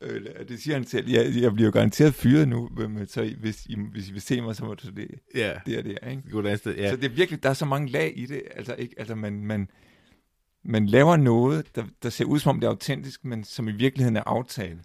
Øh, 0.00 0.48
det 0.48 0.62
siger 0.62 0.74
han 0.74 0.84
selv. 0.84 1.10
Jeg, 1.10 1.32
jeg 1.40 1.52
bliver 1.54 1.68
jo 1.68 1.72
garanteret 1.72 2.14
fyret 2.14 2.48
nu, 2.48 2.68
men 2.76 3.06
så 3.06 3.34
hvis 3.40 3.66
I, 3.66 3.76
hvis 3.92 4.08
I 4.08 4.12
vil 4.12 4.20
se 4.20 4.40
mig, 4.40 4.56
så 4.56 4.64
må 4.64 4.74
du 4.74 4.90
det. 4.90 5.10
Ja. 5.34 5.52
Det 5.66 5.78
er 5.78 5.82
det, 5.82 5.98
ikke? 6.10 6.22
God 6.30 6.56
sted, 6.56 6.76
ja. 6.76 6.90
Så 6.90 6.96
det 6.96 7.04
er 7.04 7.14
virkelig, 7.14 7.42
der 7.42 7.50
er 7.50 7.54
så 7.54 7.64
mange 7.64 7.88
lag 7.88 8.12
i 8.16 8.26
det. 8.26 8.42
Altså, 8.56 8.74
ikke, 8.74 8.94
altså 8.98 9.14
man, 9.14 9.44
man, 9.44 9.70
man 10.64 10.86
laver 10.86 11.16
noget, 11.16 11.76
der, 11.76 11.84
der 12.02 12.10
ser 12.10 12.24
ud 12.24 12.38
som 12.38 12.50
om 12.50 12.60
det 12.60 12.66
er 12.66 12.70
autentisk, 12.70 13.24
men 13.24 13.44
som 13.44 13.68
i 13.68 13.72
virkeligheden 13.72 14.16
er 14.16 14.22
aftalt. 14.26 14.80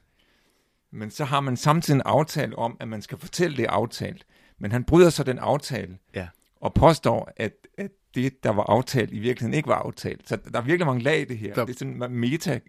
Men 0.92 1.12
så 1.12 1.26
har 1.26 1.40
man 1.40 1.58
samtidig 1.58 1.98
en 1.98 2.02
aftale 2.06 2.56
om, 2.56 2.78
at 2.80 2.88
man 2.88 3.02
skal 3.02 3.18
fortælle 3.18 3.58
det 3.58 3.66
aftalt. 3.66 4.26
Men 4.60 4.72
han 4.72 4.84
bryder 4.84 5.10
så 5.10 5.24
den 5.24 5.40
aftale, 5.40 5.98
ja. 6.16 6.28
Og 6.64 6.74
påstår, 6.74 7.32
at, 7.38 7.54
at 7.78 7.92
det, 8.16 8.44
der 8.44 8.50
var 8.50 8.64
aftalt, 8.64 9.12
i 9.12 9.20
virkeligheden 9.20 9.54
ikke 9.54 9.70
var 9.70 9.76
aftalt. 9.76 10.30
Så 10.30 10.38
der 10.52 10.60
er 10.60 10.64
virkelig 10.64 10.86
mange 10.86 11.04
lag 11.04 11.22
i 11.22 11.26
det 11.26 11.38
her. 11.38 11.54
Der, 11.54 11.66
det 11.66 11.74
er 11.74 11.78
sådan 11.78 12.12
meta. 12.12 12.60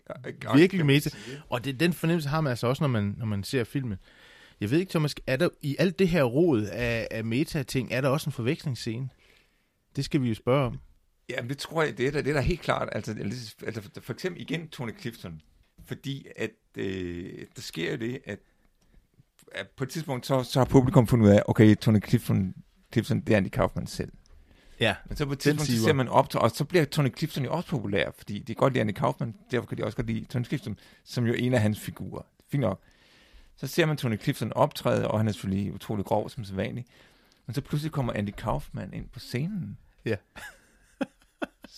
Virkelig 0.55 0.87
meta. 0.87 1.11
Og 1.49 1.65
det, 1.65 1.81
den 1.81 1.93
fornemmelse 1.93 2.29
har 2.29 2.41
man 2.41 2.51
altså 2.51 2.67
også, 2.67 2.83
når 2.83 2.89
man, 2.89 3.15
når 3.19 3.27
man 3.27 3.45
ser 3.45 3.65
filmen. 3.65 3.99
Jeg 4.61 4.71
ved 4.71 4.79
ikke, 4.79 4.91
Thomas, 4.91 5.15
er 5.27 5.37
der 5.37 5.49
i 5.63 5.77
alt 5.79 5.99
det 5.99 6.09
her 6.09 6.23
råd 6.23 6.63
af, 6.63 7.09
af 7.11 7.25
meta-ting, 7.25 7.93
er 7.93 8.01
der 8.01 8.09
også 8.09 8.29
en 8.29 8.33
forvekslingsscene? 8.33 9.09
Det 9.97 10.05
skal 10.05 10.23
vi 10.23 10.29
jo 10.29 10.35
spørge 10.35 10.67
om. 10.67 10.79
Ja, 11.31 11.37
det 11.49 11.59
tror 11.59 11.83
jeg, 11.83 11.99
det 11.99 12.07
er 12.07 12.11
der, 12.11 12.23
det 12.23 12.31
er 12.31 12.35
der 12.35 12.41
helt 12.41 12.61
klart. 12.61 12.89
Altså, 12.93 13.17
altså, 13.67 13.91
for 14.01 14.13
eksempel 14.13 14.43
igen 14.43 14.69
Tony 14.69 15.01
Clifton. 15.01 15.41
Fordi 15.85 16.27
at 16.37 16.51
øh, 16.77 17.33
der 17.57 17.63
sker 17.63 17.91
jo 17.91 17.97
det, 17.97 18.21
at, 18.25 18.39
at 19.53 19.67
på 19.77 19.85
et 19.85 19.91
tidspunkt, 19.91 20.27
så, 20.27 20.43
så 20.43 20.61
har 20.61 20.65
publikum 20.65 21.07
fundet 21.07 21.27
ud 21.27 21.31
af, 21.31 21.43
okay, 21.47 21.75
Tony 21.75 22.09
Clifton, 22.09 22.55
Clifton 22.95 23.21
det 23.21 23.33
er 23.33 23.37
Andy 23.37 23.49
Kaufman 23.49 23.87
selv. 23.87 24.13
Ja, 24.81 24.95
Men 25.09 25.17
så 25.17 25.27
på 25.27 25.33
et 25.33 25.39
tidspunkt, 25.39 25.71
så 25.71 25.83
ser 25.83 25.93
man 25.93 26.09
op 26.09 26.31
til, 26.31 26.41
og 26.41 26.51
så 26.51 26.65
bliver 26.65 26.85
Tony 26.85 27.17
Clifton 27.17 27.45
jo 27.45 27.53
også 27.53 27.69
populær, 27.69 28.11
fordi 28.17 28.39
det 28.39 28.51
er 28.51 28.55
godt 28.55 28.73
lide 28.73 28.81
Andy 28.81 28.93
Kaufman, 28.93 29.35
derfor 29.51 29.67
kan 29.67 29.79
de 29.79 29.85
også 29.85 29.97
godt 29.97 30.07
lide 30.07 30.25
Tony 30.25 30.45
Clifton, 30.45 30.79
som 31.05 31.27
jo 31.27 31.33
er 31.33 31.37
en 31.37 31.55
af 31.55 31.61
hans 31.61 31.81
figurer. 31.81 32.23
Fint 32.51 32.61
nok. 32.61 32.81
Så 33.57 33.67
ser 33.67 33.87
man 33.87 33.97
Tony 33.97 34.21
Clifton 34.21 34.53
optræde, 34.53 35.09
og 35.09 35.19
han 35.19 35.29
er 35.29 35.33
selvfølgelig 35.33 35.73
utrolig 35.75 36.05
grov 36.05 36.31
som 36.31 36.45
sædvanligt. 36.45 36.89
Men 37.47 37.55
så 37.55 37.61
pludselig 37.61 37.93
kommer 37.93 38.13
Andy 38.13 38.31
Kaufman 38.31 38.95
ind 38.95 39.09
på 39.09 39.19
scenen. 39.19 39.79
Ja. 40.05 40.17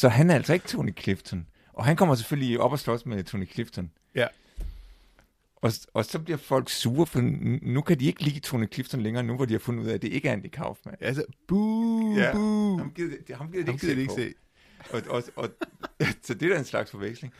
så 0.00 0.08
han 0.08 0.30
er 0.30 0.34
altså 0.34 0.52
ikke 0.52 0.68
Tony 0.68 0.96
Clifton. 0.98 1.46
Og 1.72 1.84
han 1.84 1.96
kommer 1.96 2.14
selvfølgelig 2.14 2.60
op 2.60 2.72
og 2.72 2.78
slås 2.78 3.06
med 3.06 3.24
Tony 3.24 3.52
Clifton. 3.52 3.90
Ja. 4.14 4.26
Og, 5.56 5.72
og 5.94 6.04
så 6.04 6.18
bliver 6.18 6.36
folk 6.36 6.68
sure, 6.68 7.06
for 7.06 7.20
nu 7.62 7.80
kan 7.80 8.00
de 8.00 8.06
ikke 8.06 8.22
lide 8.22 8.40
Tony 8.40 8.72
Clifton 8.72 9.00
længere, 9.00 9.22
nu 9.22 9.36
hvor 9.36 9.44
de 9.44 9.54
har 9.54 9.58
fundet 9.58 9.84
ud 9.84 9.88
af, 9.88 9.94
at 9.94 10.02
det 10.02 10.12
ikke 10.12 10.28
er 10.28 10.32
Andy 10.32 10.48
Kaufman. 10.52 10.94
Altså, 11.00 11.24
buh, 11.46 12.16
ja, 12.16 12.32
buh. 12.32 12.78
Ham 12.78 12.90
gider, 12.90 13.16
det, 13.28 13.36
ham 13.36 13.52
gider 13.52 13.64
det 13.64 13.72
ikke, 13.72 14.00
ikke 14.00 14.12
se. 14.14 14.34
Og, 14.90 15.02
og, 15.08 15.22
og, 15.36 15.50
så 16.22 16.34
det 16.34 16.42
er 16.42 16.52
da 16.52 16.58
en 16.58 16.64
slags 16.64 16.90
forveksling. 16.90 17.32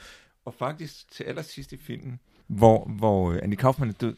Og 0.45 0.55
faktisk 0.55 1.11
til 1.11 1.25
allersidst 1.25 1.73
i 1.73 1.77
filmen, 1.77 2.21
hvor, 2.47 2.85
hvor 2.99 3.39
Andy 3.43 3.55
Kaufman 3.55 3.89
er 3.89 3.93
død, 3.93 4.17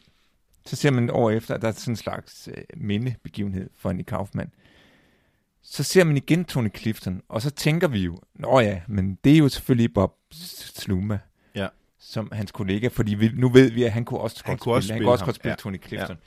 så 0.65 0.75
ser 0.75 0.91
man 0.91 1.09
over 1.09 1.31
efter, 1.31 1.55
at 1.55 1.61
der 1.61 1.67
er 1.67 1.71
sådan 1.71 1.91
en 1.91 1.95
slags 1.95 2.49
øh, 2.51 2.63
mindebegivenhed 2.77 3.69
for 3.75 3.89
Andy 3.89 4.03
Kaufman. 4.03 4.51
Så 5.61 5.83
ser 5.83 6.03
man 6.03 6.17
igen 6.17 6.45
Tony 6.45 6.69
Clifton, 6.77 7.21
og 7.29 7.41
så 7.41 7.49
tænker 7.49 7.87
vi 7.87 7.99
jo, 7.99 8.19
nå 8.35 8.59
ja, 8.59 8.81
men 8.87 9.17
det 9.23 9.33
er 9.33 9.37
jo 9.37 9.49
selvfølgelig 9.49 9.93
Bob 9.93 10.15
Sluma. 10.31 11.19
Som 11.99 12.29
hans 12.33 12.51
kollega, 12.51 12.87
fordi 12.87 13.13
vi, 13.15 13.29
nu 13.33 13.49
ved 13.49 13.71
vi, 13.71 13.83
at 13.83 13.91
han 13.91 14.05
kunne 14.05 14.19
også 14.19 14.41
han 14.45 14.57
godt 14.57 14.61
kunne 14.61 14.81
spille, 14.83 14.89
også 14.89 14.93
han 14.93 14.97
spille 14.97 15.05
kunne 15.05 15.11
også 15.13 15.25
godt 15.25 15.35
spille 15.35 15.51
Ja. 15.51 15.55
Tony 15.55 15.81
Clifton. 15.87 16.17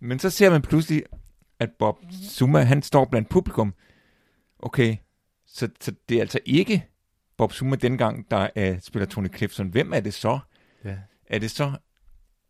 Ja. 0.00 0.06
Men 0.06 0.18
så 0.18 0.30
ser 0.30 0.50
man 0.50 0.62
pludselig, 0.62 1.02
at 1.60 1.70
Bob 1.78 1.96
Zuma, 2.30 2.60
han 2.60 2.82
står 2.82 3.04
blandt 3.04 3.28
publikum. 3.28 3.74
Okay, 4.58 4.96
så, 5.46 5.68
så 5.80 5.92
det 6.08 6.16
er 6.16 6.20
altså 6.20 6.38
ikke 6.44 6.86
Bob 7.36 7.52
Zuma 7.52 7.76
dengang, 7.76 8.30
der 8.30 8.48
er, 8.54 8.78
spiller 8.80 9.06
Tony 9.06 9.28
Clifton. 9.36 9.68
Hvem 9.68 9.92
er 9.92 10.00
det 10.00 10.14
så? 10.14 10.38
Ja. 10.84 10.96
Er 11.26 11.38
det 11.38 11.50
så 11.50 11.72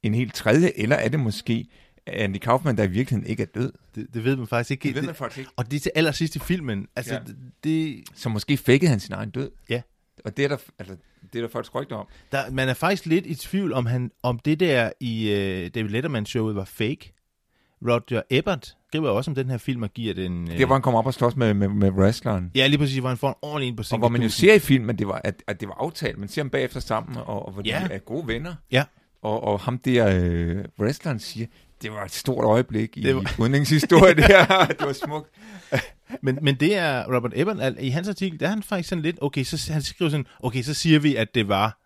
en 0.02 0.14
helt 0.14 0.34
tredje, 0.34 0.72
eller 0.76 0.96
er 0.96 1.08
det 1.08 1.20
måske 1.20 1.66
Andy 2.06 2.36
Kaufman, 2.38 2.76
der 2.76 2.84
i 2.84 2.90
virkeligheden 2.90 3.30
ikke 3.30 3.42
er 3.42 3.46
død? 3.46 3.72
Det, 3.94 4.06
det 4.14 4.24
ved 4.24 4.36
man 4.36 4.46
faktisk 4.46 4.70
ikke. 4.70 4.84
Det 4.84 4.94
ved 4.94 5.02
man 5.02 5.14
faktisk 5.14 5.38
ikke. 5.38 5.50
Og 5.56 5.70
det 5.70 5.76
er 5.76 5.80
til 5.80 5.92
allersidst 5.94 6.36
i 6.36 6.38
filmen. 6.38 6.86
Altså, 6.96 7.14
Ja. 7.14 7.20
det, 7.64 8.04
Så 8.14 8.28
måske 8.28 8.56
fakede 8.56 8.90
han 8.90 9.00
sin 9.00 9.12
egen 9.12 9.30
død. 9.30 9.50
Ja. 9.68 9.82
Og 10.24 10.36
det 10.36 10.44
er 10.44 10.48
der, 10.48 10.56
altså, 10.78 10.96
det 11.32 11.38
er 11.38 11.42
der 11.42 11.48
faktisk 11.52 11.74
rygter 11.74 11.96
om. 11.96 12.06
der, 12.32 12.50
man 12.50 12.68
er 12.68 12.74
faktisk 12.74 13.06
lidt 13.06 13.26
i 13.26 13.34
tvivl, 13.34 13.72
om, 13.72 13.86
han, 13.86 14.10
om 14.22 14.38
det 14.38 14.60
der 14.60 14.90
i 15.00 15.24
uh, 15.32 15.70
David 15.74 15.88
Letterman-showet 15.90 16.54
var 16.56 16.64
fake. 16.64 17.12
Roger 17.88 18.22
Ebert 18.30 18.74
skriver 18.88 19.10
også 19.10 19.30
om 19.30 19.34
den 19.34 19.50
her 19.50 19.58
film 19.58 19.82
og 19.82 19.90
giver 19.92 20.14
den... 20.14 20.46
Det 20.46 20.68
var, 20.68 20.74
han 20.74 20.82
kom 20.82 20.94
op 20.94 21.06
og 21.06 21.14
slås 21.14 21.36
med, 21.36 21.54
med, 21.54 21.68
med 21.68 21.90
wrestleren. 21.90 22.50
Ja, 22.54 22.66
lige 22.66 22.78
præcis, 22.78 22.98
hvor 22.98 23.08
han 23.08 23.18
får 23.18 23.28
en 23.28 23.34
ordentlig 23.42 23.68
ind 23.68 23.76
på 23.76 23.82
Og 23.92 23.98
hvor 23.98 24.08
man 24.08 24.22
jo 24.22 24.28
ser 24.28 24.54
i 24.54 24.58
filmen, 24.58 24.98
det 24.98 25.06
var, 25.08 25.20
at, 25.24 25.42
at 25.46 25.60
det 25.60 25.68
var 25.68 25.74
aftalt. 25.74 26.18
Man 26.18 26.28
ser 26.28 26.42
dem 26.42 26.50
bagefter 26.50 26.80
sammen, 26.80 27.16
og, 27.16 27.46
og 27.46 27.52
hvor 27.52 27.62
Ja. 27.64 27.84
de 27.88 27.94
er 27.94 27.98
gode 27.98 28.26
venner. 28.28 28.54
Ja. 28.72 28.84
Og, 29.22 29.44
og 29.44 29.60
ham 29.60 29.78
der, 29.78 30.20
øh, 30.22 30.64
wrestleren 30.80 31.18
siger, 31.20 31.46
det 31.82 31.92
var 31.92 32.04
et 32.04 32.12
stort 32.12 32.44
øjeblik 32.44 32.96
i 32.96 33.02
Det 33.02 33.14
var- 33.16 33.34
udenrigshistorie 33.38 34.14
der. 34.14 34.66
det 34.78 34.86
var 34.86 34.92
smukt. 34.92 35.30
Men, 36.22 36.38
men 36.42 36.54
det 36.60 36.76
er 36.76 37.14
Robert 37.16 37.32
al- 37.60 37.76
i 37.80 37.88
hans 37.88 38.08
artikel, 38.08 38.40
der 38.40 38.46
er 38.46 38.50
han 38.50 38.62
faktisk 38.62 38.88
sådan 38.88 39.02
lidt, 39.02 39.18
okay, 39.22 39.44
så 39.44 39.72
han 39.72 39.82
skriver 39.82 40.10
sådan, 40.10 40.26
okay, 40.40 40.62
så 40.62 40.74
siger 40.74 40.98
vi, 40.98 41.16
at 41.16 41.34
det 41.34 41.48
var 41.48 41.80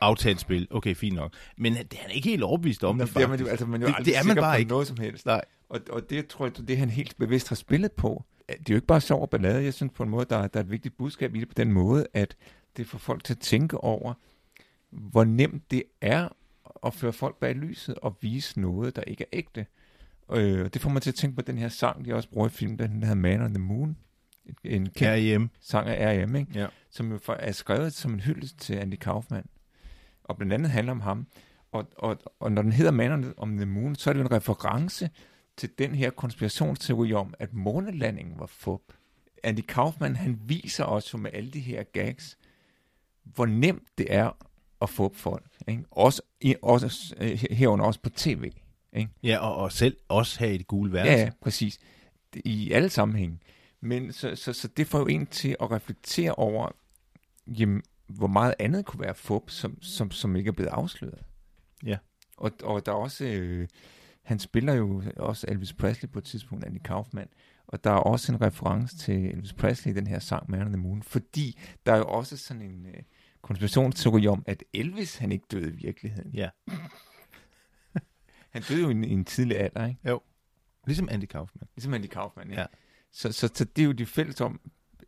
aftalt 0.00 0.40
spil. 0.40 0.68
Okay, 0.70 0.94
fint 0.94 1.14
nok. 1.16 1.32
Men 1.58 1.72
det 1.74 1.92
er 1.92 2.02
han 2.02 2.10
ikke 2.10 2.28
helt 2.28 2.42
overbevist 2.42 2.84
om, 2.84 2.96
Nå, 2.96 3.04
det, 3.04 3.14
det, 3.14 3.22
er 3.22 3.28
man 3.28 3.40
jo, 3.40 3.46
altså, 3.46 3.66
man 3.66 3.82
er 3.82 3.86
jo 3.88 3.94
Det- 3.98 4.06
det 4.06 4.16
er 4.16 4.22
man 4.24 4.36
bare 4.36 4.58
ikke. 4.58 4.70
noget 4.70 4.86
som 4.86 4.96
helst. 4.96 5.26
Nej. 5.26 5.44
Og, 5.68 5.80
og 5.90 6.10
det 6.10 6.26
tror 6.26 6.46
jeg, 6.46 6.56
det 6.58 6.70
er 6.70 6.76
han 6.76 6.90
helt 6.90 7.18
bevidst 7.18 7.48
har 7.48 7.56
spillet 7.56 7.92
på. 7.92 8.24
Det 8.48 8.54
er 8.58 8.62
jo 8.70 8.74
ikke 8.74 8.86
bare 8.86 9.00
sjov 9.00 9.22
og 9.22 9.30
ballade. 9.30 9.64
Jeg 9.64 9.74
synes 9.74 9.92
på 9.96 10.02
en 10.02 10.08
måde, 10.08 10.26
der, 10.30 10.36
er- 10.36 10.46
der 10.48 10.60
er 10.60 10.64
et 10.64 10.70
vigtigt 10.70 10.96
budskab 10.98 11.34
i 11.34 11.40
det 11.40 11.48
på 11.48 11.54
den 11.56 11.72
måde, 11.72 12.06
at 12.14 12.36
det 12.76 12.86
får 12.86 12.98
folk 12.98 13.24
til 13.24 13.34
at 13.34 13.38
tænke 13.38 13.78
over, 13.78 14.14
hvor 14.90 15.24
nemt 15.24 15.70
det 15.70 15.82
er 16.00 16.28
at 16.86 16.94
føre 16.94 17.12
folk 17.12 17.36
bag 17.40 17.54
lyset 17.54 17.94
og 17.94 18.16
vise 18.20 18.60
noget, 18.60 18.96
der 18.96 19.02
ikke 19.02 19.24
er 19.24 19.28
ægte. 19.32 19.66
Øh, 20.32 20.68
det 20.74 20.80
får 20.82 20.90
mig 20.90 21.02
til 21.02 21.10
at 21.10 21.14
tænke 21.14 21.36
på 21.36 21.42
den 21.42 21.58
her 21.58 21.68
sang, 21.68 22.04
de 22.04 22.14
også 22.14 22.28
bruger 22.28 22.46
i 22.46 22.50
filmen, 22.50 22.78
den 22.78 23.02
hedder 23.02 23.14
Man 23.14 23.42
on 23.42 23.54
the 23.54 23.62
Moon. 23.62 23.96
En 24.64 24.82
kendt 24.86 25.02
R.E.M. 25.02 25.46
sang 25.60 25.88
af 25.88 26.12
R.E.M., 26.18 26.36
ikke? 26.36 26.52
Ja. 26.54 26.66
som 26.90 27.12
jo 27.12 27.18
for- 27.18 27.32
er 27.32 27.52
skrevet 27.52 27.92
som 27.92 28.12
en 28.14 28.20
hyldest 28.20 28.58
til 28.60 28.74
Andy 28.74 28.94
Kaufman. 28.94 29.44
Og 30.24 30.36
blandt 30.36 30.52
andet 30.52 30.70
handler 30.70 30.92
om 30.92 31.00
ham. 31.00 31.26
Og, 31.72 31.88
og, 31.96 32.18
og 32.40 32.52
når 32.52 32.62
den 32.62 32.72
hedder 32.72 32.90
Man 32.90 33.12
on 33.12 33.24
the- 33.24 33.32
on 33.36 33.56
the 33.56 33.66
Moon, 33.66 33.94
så 33.94 34.10
er 34.10 34.14
det 34.14 34.20
jo 34.20 34.24
en 34.24 34.32
reference 34.32 35.10
til 35.56 35.70
den 35.78 35.94
her 35.94 36.10
konspirationsteori 36.10 37.12
om, 37.12 37.34
at 37.38 37.52
månelandingen 37.54 38.38
var 38.38 38.46
fup. 38.46 38.80
Andy 39.44 39.60
Kaufman, 39.60 40.16
han 40.16 40.40
viser 40.46 40.84
os 40.84 41.12
jo 41.12 41.18
med 41.18 41.30
alle 41.34 41.50
de 41.50 41.60
her 41.60 41.82
gags, 41.92 42.38
hvor 43.24 43.46
nemt 43.46 43.88
det 43.98 44.06
er 44.14 44.30
at 44.82 44.90
få 44.90 45.12
folk. 45.14 45.46
Ikke? 45.68 45.84
Også, 45.90 46.22
i, 46.40 46.54
også 46.62 47.14
øh, 47.20 47.44
herunder 47.50 47.84
også 47.84 48.00
på 48.00 48.10
tv. 48.10 48.50
Ikke? 48.92 49.10
Ja, 49.22 49.38
og, 49.38 49.56
og 49.56 49.72
selv 49.72 49.96
også 50.08 50.44
i 50.44 50.58
det 50.58 50.66
gule 50.66 50.92
værelse. 50.92 51.12
Ja, 51.12 51.18
ja, 51.18 51.30
præcis. 51.40 51.78
I 52.34 52.72
alle 52.72 52.88
sammenhænge. 52.88 53.38
Men 53.80 54.12
så, 54.12 54.36
så, 54.36 54.52
så 54.52 54.68
det 54.68 54.86
får 54.86 54.98
jo 54.98 55.06
en 55.06 55.26
til 55.26 55.56
at 55.60 55.70
reflektere 55.70 56.34
over, 56.34 56.70
jamen, 57.46 57.82
hvor 58.06 58.26
meget 58.26 58.54
andet 58.58 58.86
kunne 58.86 59.00
være 59.00 59.14
fup, 59.14 59.50
som, 59.50 59.82
som, 59.82 60.10
som 60.10 60.36
ikke 60.36 60.48
er 60.48 60.52
blevet 60.52 60.70
afsløret. 60.70 61.24
Ja. 61.84 61.96
Og, 62.36 62.52
og 62.62 62.86
der 62.86 62.92
er 62.92 62.96
også, 62.96 63.24
øh, 63.24 63.68
han 64.22 64.38
spiller 64.38 64.74
jo 64.74 65.02
også 65.16 65.46
Elvis 65.48 65.72
Presley 65.72 66.10
på 66.10 66.18
et 66.18 66.24
tidspunkt, 66.24 66.64
Andy 66.64 66.78
Kaufman, 66.84 67.28
og 67.66 67.84
der 67.84 67.90
er 67.90 67.94
også 67.94 68.32
en 68.32 68.40
reference 68.40 68.98
til 68.98 69.14
Elvis 69.14 69.52
Presley 69.52 69.92
i 69.92 69.96
den 69.96 70.06
her 70.06 70.18
sang, 70.18 70.50
Man 70.50 70.60
on 70.60 70.72
the 70.72 70.76
Moon, 70.76 71.02
fordi 71.02 71.60
der 71.86 71.92
er 71.92 71.96
jo 71.96 72.04
også 72.04 72.36
sådan 72.36 72.62
en 72.62 72.86
øh, 72.86 73.02
konspirationsteori 73.42 74.26
om, 74.26 74.42
at 74.46 74.64
Elvis, 74.74 75.16
han 75.16 75.32
ikke 75.32 75.44
døde 75.50 75.68
i 75.68 75.76
virkeligheden. 75.76 76.30
Ja. 76.34 76.48
Han 78.50 78.62
døde 78.68 78.80
jo 78.80 78.88
i 78.88 78.90
en, 78.90 79.04
i 79.04 79.12
en 79.12 79.24
tidlig 79.24 79.58
alder, 79.58 79.86
ikke? 79.86 80.00
Ligesom 80.86 81.08
Andy 81.10 81.24
Kaufman. 81.24 81.68
Ligesom 81.76 81.94
Andy 81.94 82.06
Kaufman, 82.06 82.50
ja. 82.50 82.60
Ja. 82.60 82.66
Så, 83.12 83.32
så, 83.32 83.50
så 83.54 83.64
det 83.64 83.82
er 83.82 83.86
jo 83.86 83.92
de 83.92 84.06
fælles 84.06 84.40
om, 84.40 84.60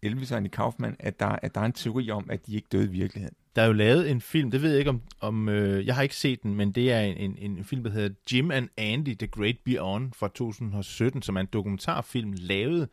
Elvis 0.03 0.31
og 0.31 0.37
Andy 0.37 0.49
Kaufman, 0.49 0.97
at 0.99 1.21
der, 1.21 1.27
at 1.27 1.55
der 1.55 1.61
er 1.61 1.65
en 1.65 1.73
teori 1.73 2.11
om, 2.11 2.31
at 2.31 2.47
de 2.47 2.55
ikke 2.55 2.69
døde 2.73 2.85
i 2.85 2.89
virkeligheden. 2.89 3.37
Der 3.57 3.63
er 3.63 3.67
jo 3.67 3.73
lavet 3.73 4.11
en 4.11 4.21
film, 4.21 4.51
det 4.51 4.63
ved 4.63 4.71
jeg 4.71 4.79
ikke 4.79 4.91
om, 4.91 5.03
om 5.21 5.49
øh, 5.49 5.87
jeg 5.87 5.95
har 5.95 6.03
ikke 6.03 6.17
set 6.17 6.43
den, 6.43 6.55
men 6.55 6.73
det 6.73 6.93
er 6.93 7.01
en, 7.01 7.37
en, 7.37 7.57
en 7.59 7.65
film, 7.65 7.85
der 7.85 7.91
hedder 7.91 8.15
Jim 8.33 8.51
and 8.51 8.69
Andy, 8.77 9.15
The 9.19 9.27
Great 9.27 9.57
Beyond 9.65 10.13
fra 10.13 10.29
2017, 10.29 11.23
som 11.23 11.37
er 11.37 11.41
en 11.41 11.49
dokumentarfilm 11.53 12.33
lavet 12.37 12.89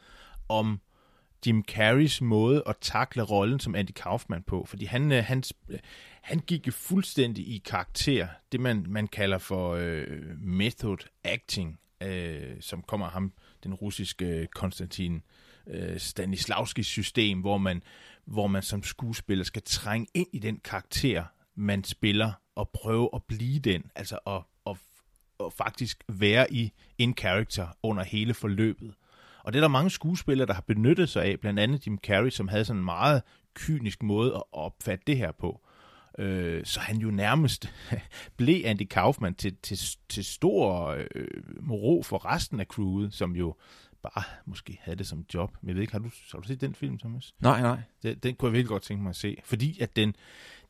om 0.49 0.79
Jim 1.47 1.63
Carreys 1.63 2.21
måde 2.21 2.63
at 2.65 2.75
takle 2.81 3.23
rollen 3.23 3.59
som 3.59 3.75
Andy 3.75 3.91
Kaufman 3.91 4.43
på. 4.43 4.65
Fordi 4.65 4.85
han, 4.85 5.11
øh, 5.11 5.23
han, 5.23 5.43
han 6.21 6.39
gik 6.39 6.67
jo 6.67 6.71
fuldstændig 6.71 7.47
i 7.47 7.57
karakter, 7.65 8.27
det 8.51 8.59
man, 8.59 8.85
man 8.87 9.07
kalder 9.07 9.37
for 9.37 9.75
øh, 9.79 10.07
method 10.39 10.97
acting, 11.23 11.79
øh, 12.03 12.61
som 12.61 12.81
kommer 12.81 13.09
ham, 13.09 13.33
den 13.63 13.73
russiske 13.73 14.25
øh, 14.25 14.47
Konstantin 14.47 15.21
øh, 15.67 15.99
Stanislavskis 15.99 16.87
system, 16.87 17.39
hvor 17.39 17.57
man, 17.57 17.83
hvor 18.25 18.47
man 18.47 18.61
som 18.61 18.83
skuespiller 18.83 19.45
skal 19.45 19.61
trænge 19.65 20.07
ind 20.13 20.27
i 20.33 20.39
den 20.39 20.59
karakter, 20.63 21.23
man 21.55 21.83
spiller, 21.83 22.31
og 22.55 22.69
prøve 22.69 23.09
at 23.13 23.23
blive 23.23 23.59
den, 23.59 23.83
altså 23.95 24.19
at, 24.27 24.41
at, 24.67 24.75
at 25.39 25.53
faktisk 25.53 26.03
være 26.07 26.53
i 26.53 26.71
en 26.97 27.13
character 27.17 27.67
under 27.83 28.03
hele 28.03 28.33
forløbet. 28.33 28.93
Og 29.43 29.53
det 29.53 29.59
er 29.59 29.63
der 29.63 29.67
mange 29.67 29.89
skuespillere, 29.89 30.47
der 30.47 30.53
har 30.53 30.61
benyttet 30.67 31.09
sig 31.09 31.23
af, 31.23 31.39
blandt 31.39 31.59
andet 31.59 31.87
Jim 31.87 31.97
Carrey, 31.97 32.29
som 32.29 32.47
havde 32.47 32.65
sådan 32.65 32.79
en 32.79 32.85
meget 32.85 33.21
kynisk 33.53 34.03
måde 34.03 34.35
at 34.35 34.43
opfatte 34.51 35.03
det 35.07 35.17
her 35.17 35.31
på. 35.31 35.61
Øh, 36.19 36.65
så 36.65 36.79
han 36.79 36.97
jo 36.97 37.11
nærmest 37.11 37.73
blev 38.37 38.61
Andy 38.65 38.87
Kaufman 38.87 39.35
til, 39.35 39.55
til, 39.63 39.79
til 40.09 40.25
stor 40.25 40.87
øh, 41.15 41.27
moro 41.61 42.03
for 42.03 42.25
resten 42.25 42.59
af 42.59 42.65
crewet, 42.65 43.13
som 43.13 43.35
jo 43.35 43.55
bare 44.01 44.23
måske 44.45 44.79
havde 44.81 44.97
det 44.97 45.07
som 45.07 45.25
job. 45.33 45.51
Men 45.61 45.67
jeg 45.67 45.75
ved 45.75 45.81
ikke, 45.81 45.93
har 45.93 45.99
du, 45.99 46.09
har 46.31 46.39
du 46.39 46.47
set 46.47 46.61
den 46.61 46.75
film, 46.75 46.97
Thomas? 46.97 47.33
Nej, 47.39 47.61
nej. 47.61 47.79
Den, 48.03 48.17
den 48.17 48.35
kunne 48.35 48.47
jeg 48.47 48.53
virkelig 48.53 48.69
godt 48.69 48.83
tænke 48.83 49.03
mig 49.03 49.09
at 49.09 49.15
se. 49.15 49.37
Fordi 49.43 49.79
at 49.81 49.95
den, 49.95 50.15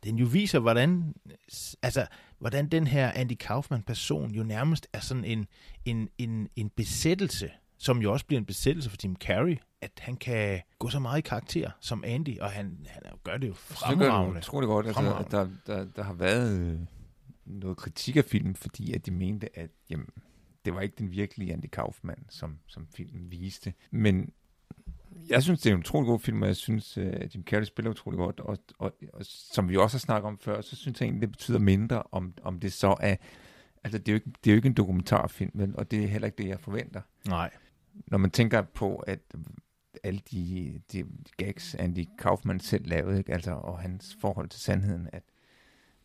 den 0.04 0.18
jo 0.18 0.26
viser, 0.26 0.60
hvordan, 0.60 1.14
altså, 1.82 2.08
hvordan 2.40 2.70
den 2.70 2.88
her 2.88 3.12
Andy 3.12 3.36
Kaufman-person 3.40 4.32
jo 4.32 4.44
nærmest 4.44 4.88
er 4.94 5.00
sådan 5.00 5.26
en, 5.26 5.48
en, 5.86 6.10
en, 6.18 6.50
en 6.56 6.70
besættelse, 6.70 7.52
som 7.80 8.02
jo 8.02 8.14
også 8.14 8.26
bliver 8.26 8.40
en 8.40 8.46
besættelse 8.46 8.90
for 8.90 8.98
Jim 9.04 9.16
Carrey, 9.16 9.58
at 9.82 9.92
han 10.00 10.16
kan 10.16 10.62
gå 10.80 10.90
så 10.90 11.00
meget 11.00 11.18
i 11.18 11.22
karakter 11.22 11.72
som 11.80 12.04
Andy, 12.08 12.40
og 12.40 12.52
han, 12.52 12.88
han 12.88 13.02
gør 13.24 13.38
det 13.38 13.48
jo 13.48 13.54
det 13.54 13.60
fremragende. 13.60 14.34
jo 14.34 14.38
utroligt 14.38 14.68
godt, 14.68 14.88
altså, 14.88 15.16
at 15.16 15.32
der, 15.32 15.50
der, 15.68 15.86
der 15.86 16.04
har 16.04 16.14
været 16.14 16.60
øh, 16.60 16.80
noget 17.46 17.78
kritik 17.78 18.16
af 18.16 18.26
filmen, 18.26 18.56
fordi 18.56 18.94
at 18.94 19.06
de 19.06 19.12
mente, 19.12 19.60
at 19.60 19.70
jamen, 19.90 20.08
det 20.66 20.76
var 20.76 20.82
ikke 20.82 20.96
den 20.98 21.12
virkelige 21.12 21.54
Andy 21.54 21.66
Kaufman, 21.72 22.26
som, 22.30 22.60
som 22.68 22.88
filmen 22.96 23.32
viste. 23.32 23.74
Men 23.92 24.30
jeg 25.30 25.44
synes, 25.44 25.62
det 25.62 25.70
er 25.70 25.74
en 25.74 25.80
utrolig 25.80 26.08
god 26.08 26.20
film, 26.20 26.42
og 26.42 26.48
jeg 26.48 26.56
synes, 26.56 26.98
øh, 26.98 27.14
at 27.14 27.36
Jim 27.36 27.44
Carrey 27.44 27.64
spiller 27.64 27.92
utrolig 27.92 28.18
godt. 28.18 28.40
Og, 28.40 28.58
og, 28.80 28.96
og 29.14 29.22
som 29.26 29.70
vi 29.70 29.78
også 29.78 29.98
har 29.98 30.00
snakket 30.00 30.28
om 30.28 30.38
før, 30.38 30.62
så 30.62 30.76
synes 30.76 31.02
jeg 31.02 31.06
egentlig, 31.06 31.22
det 31.22 31.32
betyder 31.32 31.60
mindre, 31.60 32.04
om, 32.12 32.34
om 32.44 32.60
det 32.60 32.74
så 32.74 32.96
er... 33.00 33.16
Altså, 33.84 33.98
det 33.98 34.08
er, 34.08 34.12
jo 34.12 34.16
ikke, 34.16 34.32
det 34.44 34.50
er 34.50 34.54
jo 34.54 34.56
ikke 34.56 34.68
en 34.68 34.74
dokumentarfilm, 34.74 35.52
vel? 35.54 35.76
og 35.78 35.92
det 35.92 36.04
er 36.04 36.08
heller 36.08 36.26
ikke 36.26 36.44
det, 36.44 36.50
jeg 36.50 36.60
forventer. 36.60 37.02
Nej. 37.28 37.50
Når 38.08 38.18
man 38.18 38.32
tænker 38.32 38.62
på, 38.62 38.96
at 38.96 39.20
alle 40.04 40.22
de, 40.32 40.82
de 40.92 41.06
gags, 41.38 41.76
Andy 41.76 42.06
Kaufman 42.20 42.60
selv 42.60 42.88
lavede, 42.88 43.18
ikke? 43.18 43.34
Altså, 43.34 43.52
og 43.52 43.80
hans 43.80 44.18
forhold 44.22 44.50
til 44.50 44.62
sandheden, 44.62 45.10
at, 45.12 45.24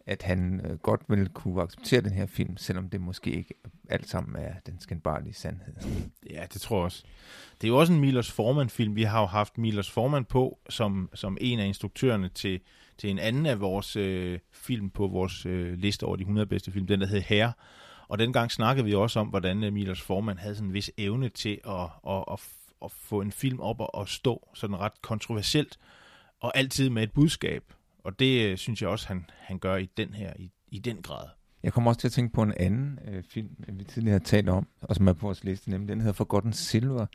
at 0.07 0.23
han 0.23 0.61
øh, 0.65 0.79
godt 0.79 1.01
ville 1.09 1.29
kunne 1.29 1.63
acceptere 1.63 2.01
den 2.01 2.13
her 2.13 2.27
film, 2.27 2.57
selvom 2.57 2.89
det 2.89 3.01
måske 3.01 3.31
ikke 3.31 3.55
alt 3.89 4.09
sammen 4.09 4.37
er 4.37 4.55
den 4.67 4.81
skændbarlige 4.81 5.35
sandhed. 5.35 5.75
Ja, 6.31 6.47
det 6.53 6.61
tror 6.61 6.77
jeg 6.77 6.85
også. 6.85 7.05
Det 7.61 7.67
er 7.67 7.69
jo 7.69 7.79
også 7.79 7.93
en 7.93 8.01
Milos 8.01 8.33
Forman-film. 8.33 8.97
Vi 8.97 9.03
har 9.03 9.21
jo 9.21 9.27
haft 9.27 9.59
Milos 9.59 9.91
Forman 9.91 10.25
på 10.25 10.59
som, 10.69 11.11
som 11.15 11.39
en 11.41 11.59
af 11.59 11.67
instruktørerne 11.67 12.29
til, 12.29 12.61
til 12.99 13.11
en 13.11 13.19
anden 13.19 13.47
af 13.47 13.61
vores 13.61 13.97
øh, 13.97 14.39
film 14.53 14.91
på 14.91 15.07
vores 15.07 15.47
øh, 15.47 15.79
liste 15.79 16.05
over 16.05 16.17
de 16.17 16.23
100 16.23 16.47
bedste 16.47 16.73
film, 16.73 16.87
den 16.87 17.01
der 17.01 17.07
hed 17.07 17.21
Herre. 17.21 17.53
Og 18.09 18.19
dengang 18.19 18.51
snakkede 18.51 18.85
vi 18.85 18.95
også 18.95 19.21
om, 19.21 19.29
hvordan 19.29 19.65
øh, 19.65 19.73
Milos 19.73 20.01
Forman 20.01 20.39
havde 20.39 20.55
sådan 20.55 20.69
en 20.69 20.75
vis 20.75 20.91
evne 20.99 21.29
til 21.29 21.61
at, 21.69 21.89
at, 22.09 22.25
at, 22.33 22.41
at 22.85 22.91
få 22.91 23.21
en 23.21 23.33
film 23.33 23.61
op 23.61 23.81
og, 23.81 23.95
og 23.95 24.09
stå 24.09 24.49
sådan 24.55 24.77
ret 24.77 25.03
kontroversielt, 25.03 25.79
og 26.41 26.57
altid 26.57 26.91
med 26.91 27.03
et 27.03 27.13
budskab. 27.13 27.63
Og 28.05 28.19
det 28.19 28.51
øh, 28.51 28.57
synes 28.57 28.83
jeg 28.83 28.91
også, 28.91 29.09
han, 29.09 29.25
han 29.39 29.59
gør 29.59 29.77
i 29.77 29.89
den 29.97 30.15
her, 30.15 30.33
i, 30.39 30.51
i 30.69 30.79
den 30.79 31.03
grad. 31.03 31.29
Jeg 31.63 31.73
kommer 31.73 31.91
også 31.91 32.01
til 32.01 32.09
at 32.09 32.13
tænke 32.13 32.35
på 32.35 32.43
en 32.43 32.53
anden 32.57 32.99
øh, 33.09 33.23
film, 33.29 33.49
vi 33.69 33.85
tidligere 33.85 34.19
har 34.19 34.25
talt 34.25 34.49
om, 34.49 34.67
og 34.81 34.97
som 34.97 35.09
er 35.09 35.13
på 35.13 35.27
vores 35.27 35.45
liste, 35.45 35.71
nemlig 35.71 35.89
den 35.89 36.01
hedder 36.01 36.13
Forgotten 36.13 36.53
Silver, 36.53 37.07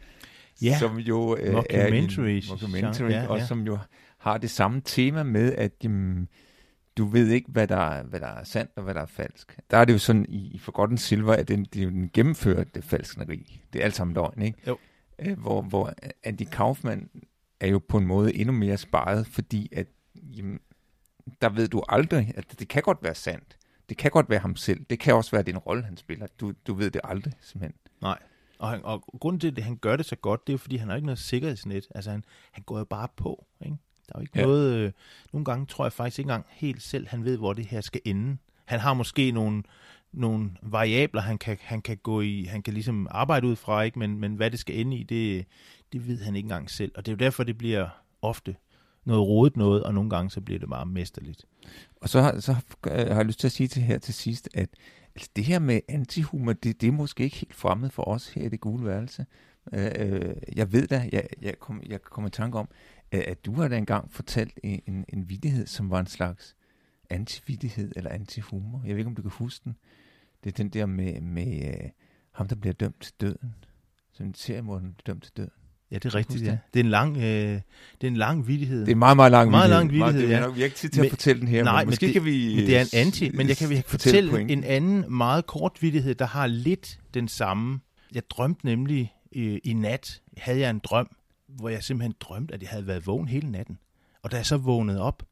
Ja, 0.62 0.80
som 0.80 0.98
jo 1.00 1.38
øh, 1.40 1.64
er 1.70 1.88
en 1.88 2.44
mockumentary, 2.50 3.10
ja, 3.10 3.22
ja, 3.22 3.28
og 3.28 3.42
som 3.42 3.62
jo 3.62 3.78
har 4.18 4.38
det 4.38 4.50
samme 4.50 4.82
tema 4.86 5.24
med, 5.24 5.54
at 5.54 5.72
jamen, 5.84 6.30
du 7.00 7.06
ved 7.06 7.28
ikke, 7.28 7.52
hvad 7.52 7.68
der, 7.68 8.04
hvad 8.04 8.20
der 8.20 8.28
er 8.28 8.44
sandt 8.44 8.72
og 8.76 8.84
hvad 8.84 8.94
der 8.94 9.02
er 9.02 9.06
falsk. 9.06 9.60
Der 9.72 9.78
er 9.78 9.86
det 9.86 9.94
jo 9.94 9.98
sådan, 9.98 10.26
i, 10.30 10.48
i 10.48 10.58
Forgotten 10.58 10.98
Silver, 10.98 11.34
at 11.34 11.48
den, 11.48 11.66
det 11.66 11.80
er 11.80 11.84
jo 11.84 11.90
den 11.90 12.10
gennemførte 12.14 12.82
falskneri. 12.82 13.62
Det 13.74 13.80
er 13.80 13.86
alt 13.86 13.96
sammen 13.96 14.14
løgn, 14.14 14.42
ikke? 14.42 14.58
Jo. 14.68 14.78
Øh, 15.20 15.40
hvor, 15.40 15.62
hvor 15.62 15.94
Andy 16.24 16.44
Kaufman 16.52 17.10
er 17.60 17.68
jo 17.68 17.80
på 17.80 17.98
en 17.98 18.06
måde 18.06 18.36
endnu 18.36 18.54
mere 18.54 18.78
sparet, 18.78 19.28
fordi 19.28 19.70
at, 19.72 19.88
jamen, 20.16 20.60
der 21.42 21.50
ved 21.50 21.68
du 21.68 21.84
aldrig, 21.90 22.34
at 22.36 22.60
det 22.60 22.68
kan 22.68 22.82
godt 22.84 23.04
være 23.04 23.16
sandt. 23.16 23.58
Det 23.90 23.98
kan 23.98 24.12
godt 24.12 24.30
være 24.30 24.40
ham 24.40 24.56
selv. 24.56 24.86
Det 24.90 25.00
kan 25.00 25.16
også 25.16 25.32
være 25.32 25.44
den 25.44 25.58
rolle, 25.58 25.84
han 25.84 25.98
spiller. 25.98 26.28
Du, 26.40 26.54
du 26.68 26.74
ved 26.74 26.92
det 26.92 27.02
aldrig, 27.04 27.34
simpelthen. 27.42 27.80
Nej. 28.02 28.20
Og, 28.60 28.70
han, 28.70 28.84
og 28.84 29.02
grunden 29.20 29.40
til, 29.40 29.54
at 29.58 29.64
han 29.64 29.78
gør 29.78 29.96
det 29.96 30.06
så 30.06 30.16
godt, 30.16 30.48
det 30.48 30.54
er 30.54 30.58
fordi 30.58 30.78
han 30.78 30.90
har 30.90 30.96
ikke 30.96 31.06
noget 31.06 31.20
sikkerhedsnet. 31.20 31.88
Altså, 31.96 32.12
han, 32.12 32.24
han 32.52 32.64
går 32.64 32.78
jo 32.78 32.86
bare 32.86 33.08
på, 33.16 33.46
ikke? 33.62 33.78
Der 34.10 34.16
er 34.16 34.20
jo 34.20 34.22
ikke 34.22 34.40
Ja. 34.40 34.46
noget... 34.46 34.76
Øh, 34.76 34.92
nogle 35.34 35.46
gange 35.46 35.66
tror 35.66 35.86
jeg 35.86 35.94
faktisk 35.94 36.20
ikke 36.20 36.28
engang 36.28 36.46
helt 36.50 36.82
selv, 36.82 37.08
han 37.08 37.26
ved, 37.26 37.38
hvor 37.38 37.54
det 37.54 37.66
her 37.66 37.82
skal 37.82 38.02
ende. 38.06 38.38
Han 38.66 38.80
har 38.80 38.94
måske 38.94 39.32
nogle, 39.32 39.64
nogle 40.12 40.52
variabler, 40.62 41.22
han 41.22 41.38
kan, 41.38 41.58
han 41.62 41.82
kan 41.82 41.98
gå 41.98 42.22
i, 42.22 42.44
han 42.44 42.62
kan 42.62 42.74
ligesom 42.74 43.08
arbejde 43.12 43.48
ud 43.48 43.56
fra, 43.56 43.82
ikke? 43.82 44.00
Men, 44.00 44.20
men 44.20 44.36
hvad 44.36 44.52
det 44.52 44.60
skal 44.60 44.80
ende 44.80 44.98
i, 44.98 45.04
det, 45.04 45.46
det 45.94 46.08
ved 46.08 46.24
han 46.24 46.36
ikke 46.36 46.46
engang 46.46 46.72
selv. 46.72 46.92
Og 46.96 47.06
det 47.06 47.12
er 47.12 47.16
jo 47.16 47.26
derfor, 47.26 47.44
det 47.44 47.58
bliver 47.58 47.90
ofte 48.22 48.56
noget 49.06 49.28
rodet 49.28 49.58
noget, 49.58 49.84
og 49.84 49.94
nogle 49.94 50.10
gange 50.10 50.30
så 50.30 50.42
bliver 50.42 50.60
det 50.60 50.70
meget 50.70 50.88
mesterligt. 50.88 51.46
Og 52.02 52.10
så 52.10 52.22
har, 52.22 52.40
så 52.40 52.54
har 52.84 52.92
jeg 52.92 53.26
lyst 53.26 53.40
til 53.40 53.48
at 53.48 53.52
sige 53.52 53.68
til 53.68 53.82
her 53.82 53.98
til 53.98 54.14
sidst, 54.14 54.50
at 54.54 54.70
altså 55.16 55.30
det 55.36 55.44
her 55.44 55.60
med 55.60 55.82
antihumor, 55.88 56.54
det, 56.54 56.82
det 56.82 56.88
er 56.88 56.92
måske 56.92 57.24
ikke 57.24 57.38
helt 57.38 57.56
fremmed 57.56 57.90
for 57.90 58.04
os 58.04 58.30
her 58.30 58.44
i 58.44 58.50
det 58.50 58.60
gule 58.60 58.86
værelse. 58.86 59.26
Øh, 59.74 59.92
øh 59.96 60.36
jeg 60.56 60.72
ved 60.72 60.88
da, 60.88 61.10
jeg, 61.12 61.28
jeg, 61.42 61.60
kom, 61.60 61.82
jeg 61.86 62.02
kom 62.02 62.26
i 62.26 62.30
tanke 62.30 62.58
om, 62.58 62.70
at, 63.12 63.46
du 63.46 63.54
har 63.54 63.68
da 63.68 63.78
engang 63.78 64.12
fortalt 64.12 64.60
en, 64.64 64.82
en, 64.88 65.06
en 65.10 65.30
vidighed, 65.30 65.68
som 65.68 65.90
var 65.90 66.00
en 66.00 66.08
slags 66.08 66.56
antividighed 67.10 67.92
eller 67.96 68.10
antihumor. 68.10 68.82
Jeg 68.86 68.90
ved 68.90 68.98
ikke, 68.98 69.10
om 69.10 69.16
du 69.16 69.22
kan 69.22 69.32
huske 69.32 69.64
den. 69.64 69.76
Det 70.44 70.50
er 70.50 70.64
den 70.64 70.70
der 70.70 70.86
med, 70.86 71.22
med 71.22 71.68
uh, 71.68 71.90
ham, 72.32 72.48
der 72.48 72.56
bliver 72.56 72.74
dømt 72.74 73.02
til 73.02 73.14
døden. 73.22 73.56
Som 74.14 74.26
en 74.26 74.34
seriemorder, 74.34 74.82
der 74.82 74.92
bliver 74.92 75.14
dømt 75.14 75.24
til 75.24 75.32
døden. 75.38 75.52
Ja, 75.92 75.96
det 75.96 76.06
er 76.06 76.16
rigtigt, 76.16 76.44
ja. 76.44 76.58
Det 76.74 76.80
er 76.80 76.84
en 76.84 76.90
lang, 76.90 77.18
øh, 77.18 77.24
det 77.24 77.62
er 78.02 78.08
en 78.08 78.18
lang 78.18 78.48
vidighed. 78.48 78.80
Det 78.80 78.88
er 78.88 78.92
en 78.92 79.00
meget, 79.00 79.16
meget 79.16 79.32
lang 79.32 79.52
meget 79.52 79.70
Lang 79.70 79.92
vidighed 79.92 80.28
meget, 80.28 80.42
ja. 80.42 80.48
Vi 80.48 80.60
har 80.60 80.66
ikke 80.66 80.78
tid 80.78 80.90
til 80.90 81.00
men, 81.00 81.06
at 81.06 81.10
fortælle 81.10 81.40
den 81.40 81.48
her, 81.48 81.64
nej, 81.64 81.84
men 81.84 81.90
måske 81.90 82.06
det, 82.06 82.14
kan 82.14 82.26
vi... 82.26 82.56
Men 82.56 82.66
det 82.66 82.78
er 82.78 82.82
en 82.82 82.88
anti, 82.94 83.30
men 83.30 83.48
jeg 83.48 83.58
kan 83.58 83.70
vi 83.70 83.82
fortælle 83.88 84.30
point. 84.30 84.52
en 84.52 84.64
anden 84.64 85.06
meget 85.18 85.46
kort 85.46 85.78
vidighed, 85.82 86.16
der 86.16 86.26
har 86.26 86.48
lidt 86.48 87.00
den 87.14 87.28
samme. 87.28 87.80
Jeg 88.16 88.24
drømte 88.30 88.66
nemlig 88.66 89.14
øh, 89.36 89.58
i 89.64 89.74
nat, 89.74 90.22
havde 90.38 90.60
jeg 90.60 90.70
en 90.70 90.80
drøm, 90.80 91.10
hvor 91.56 91.70
jeg 91.70 91.84
simpelthen 91.84 92.16
drømte, 92.20 92.54
at 92.54 92.62
jeg 92.62 92.70
havde 92.70 92.88
været 92.88 93.08
vågen 93.08 93.28
hele 93.28 93.52
natten. 93.52 93.80
Og 94.22 94.32
da 94.32 94.38
jeg 94.38 94.46
så 94.46 94.58
vågnede 94.58 95.02
op, 95.02 95.24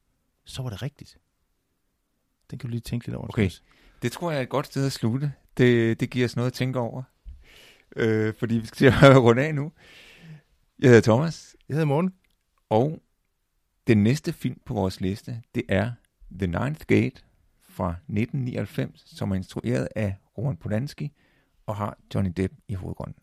så 0.45 0.62
var 0.62 0.69
det 0.69 0.82
rigtigt. 0.82 1.17
Den 2.51 2.60
kan 2.60 2.67
du 2.67 2.71
lige 2.71 2.82
tænke 2.82 3.06
lidt 3.06 3.15
over. 3.15 3.27
Okay, 3.27 3.49
det 4.01 4.12
tror 4.12 4.32
jeg 4.32 4.38
er 4.38 4.41
et 4.41 4.49
godt 4.49 4.65
sted 4.65 4.86
at 4.86 4.91
slutte. 4.91 5.34
Det, 5.58 5.99
det 5.99 6.10
giver 6.10 6.25
os 6.25 6.36
noget 6.36 6.47
at 6.47 6.53
tænke 6.53 6.80
over. 6.80 7.03
Øh, 7.95 8.34
fordi 8.34 8.56
vi 8.56 8.65
skal 8.65 8.91
runde 9.25 9.45
af 9.45 9.56
nu. 9.56 9.71
Jeg 10.80 10.89
hedder 10.89 11.01
Thomas. 11.01 11.56
Jeg 11.69 11.73
hedder 11.73 11.88
Morten. 11.88 12.13
Og 12.69 13.01
den 13.88 14.03
næste 14.03 14.34
film 14.34 14.62
på 14.65 14.73
vores 14.73 15.01
liste, 15.01 15.41
det 15.56 15.63
er 15.69 15.91
The 16.39 16.47
Ninth 16.47 16.86
Gate 16.88 17.21
fra 17.62 17.89
1999, 17.89 19.03
som 19.06 19.32
er 19.32 19.36
instrueret 19.36 19.88
af 19.95 20.15
Roman 20.38 20.58
Polanski 20.58 21.12
og 21.65 21.75
har 21.75 21.97
Johnny 22.15 22.32
Depp 22.38 22.53
i 22.67 22.73
hovedgrunden. 22.73 23.15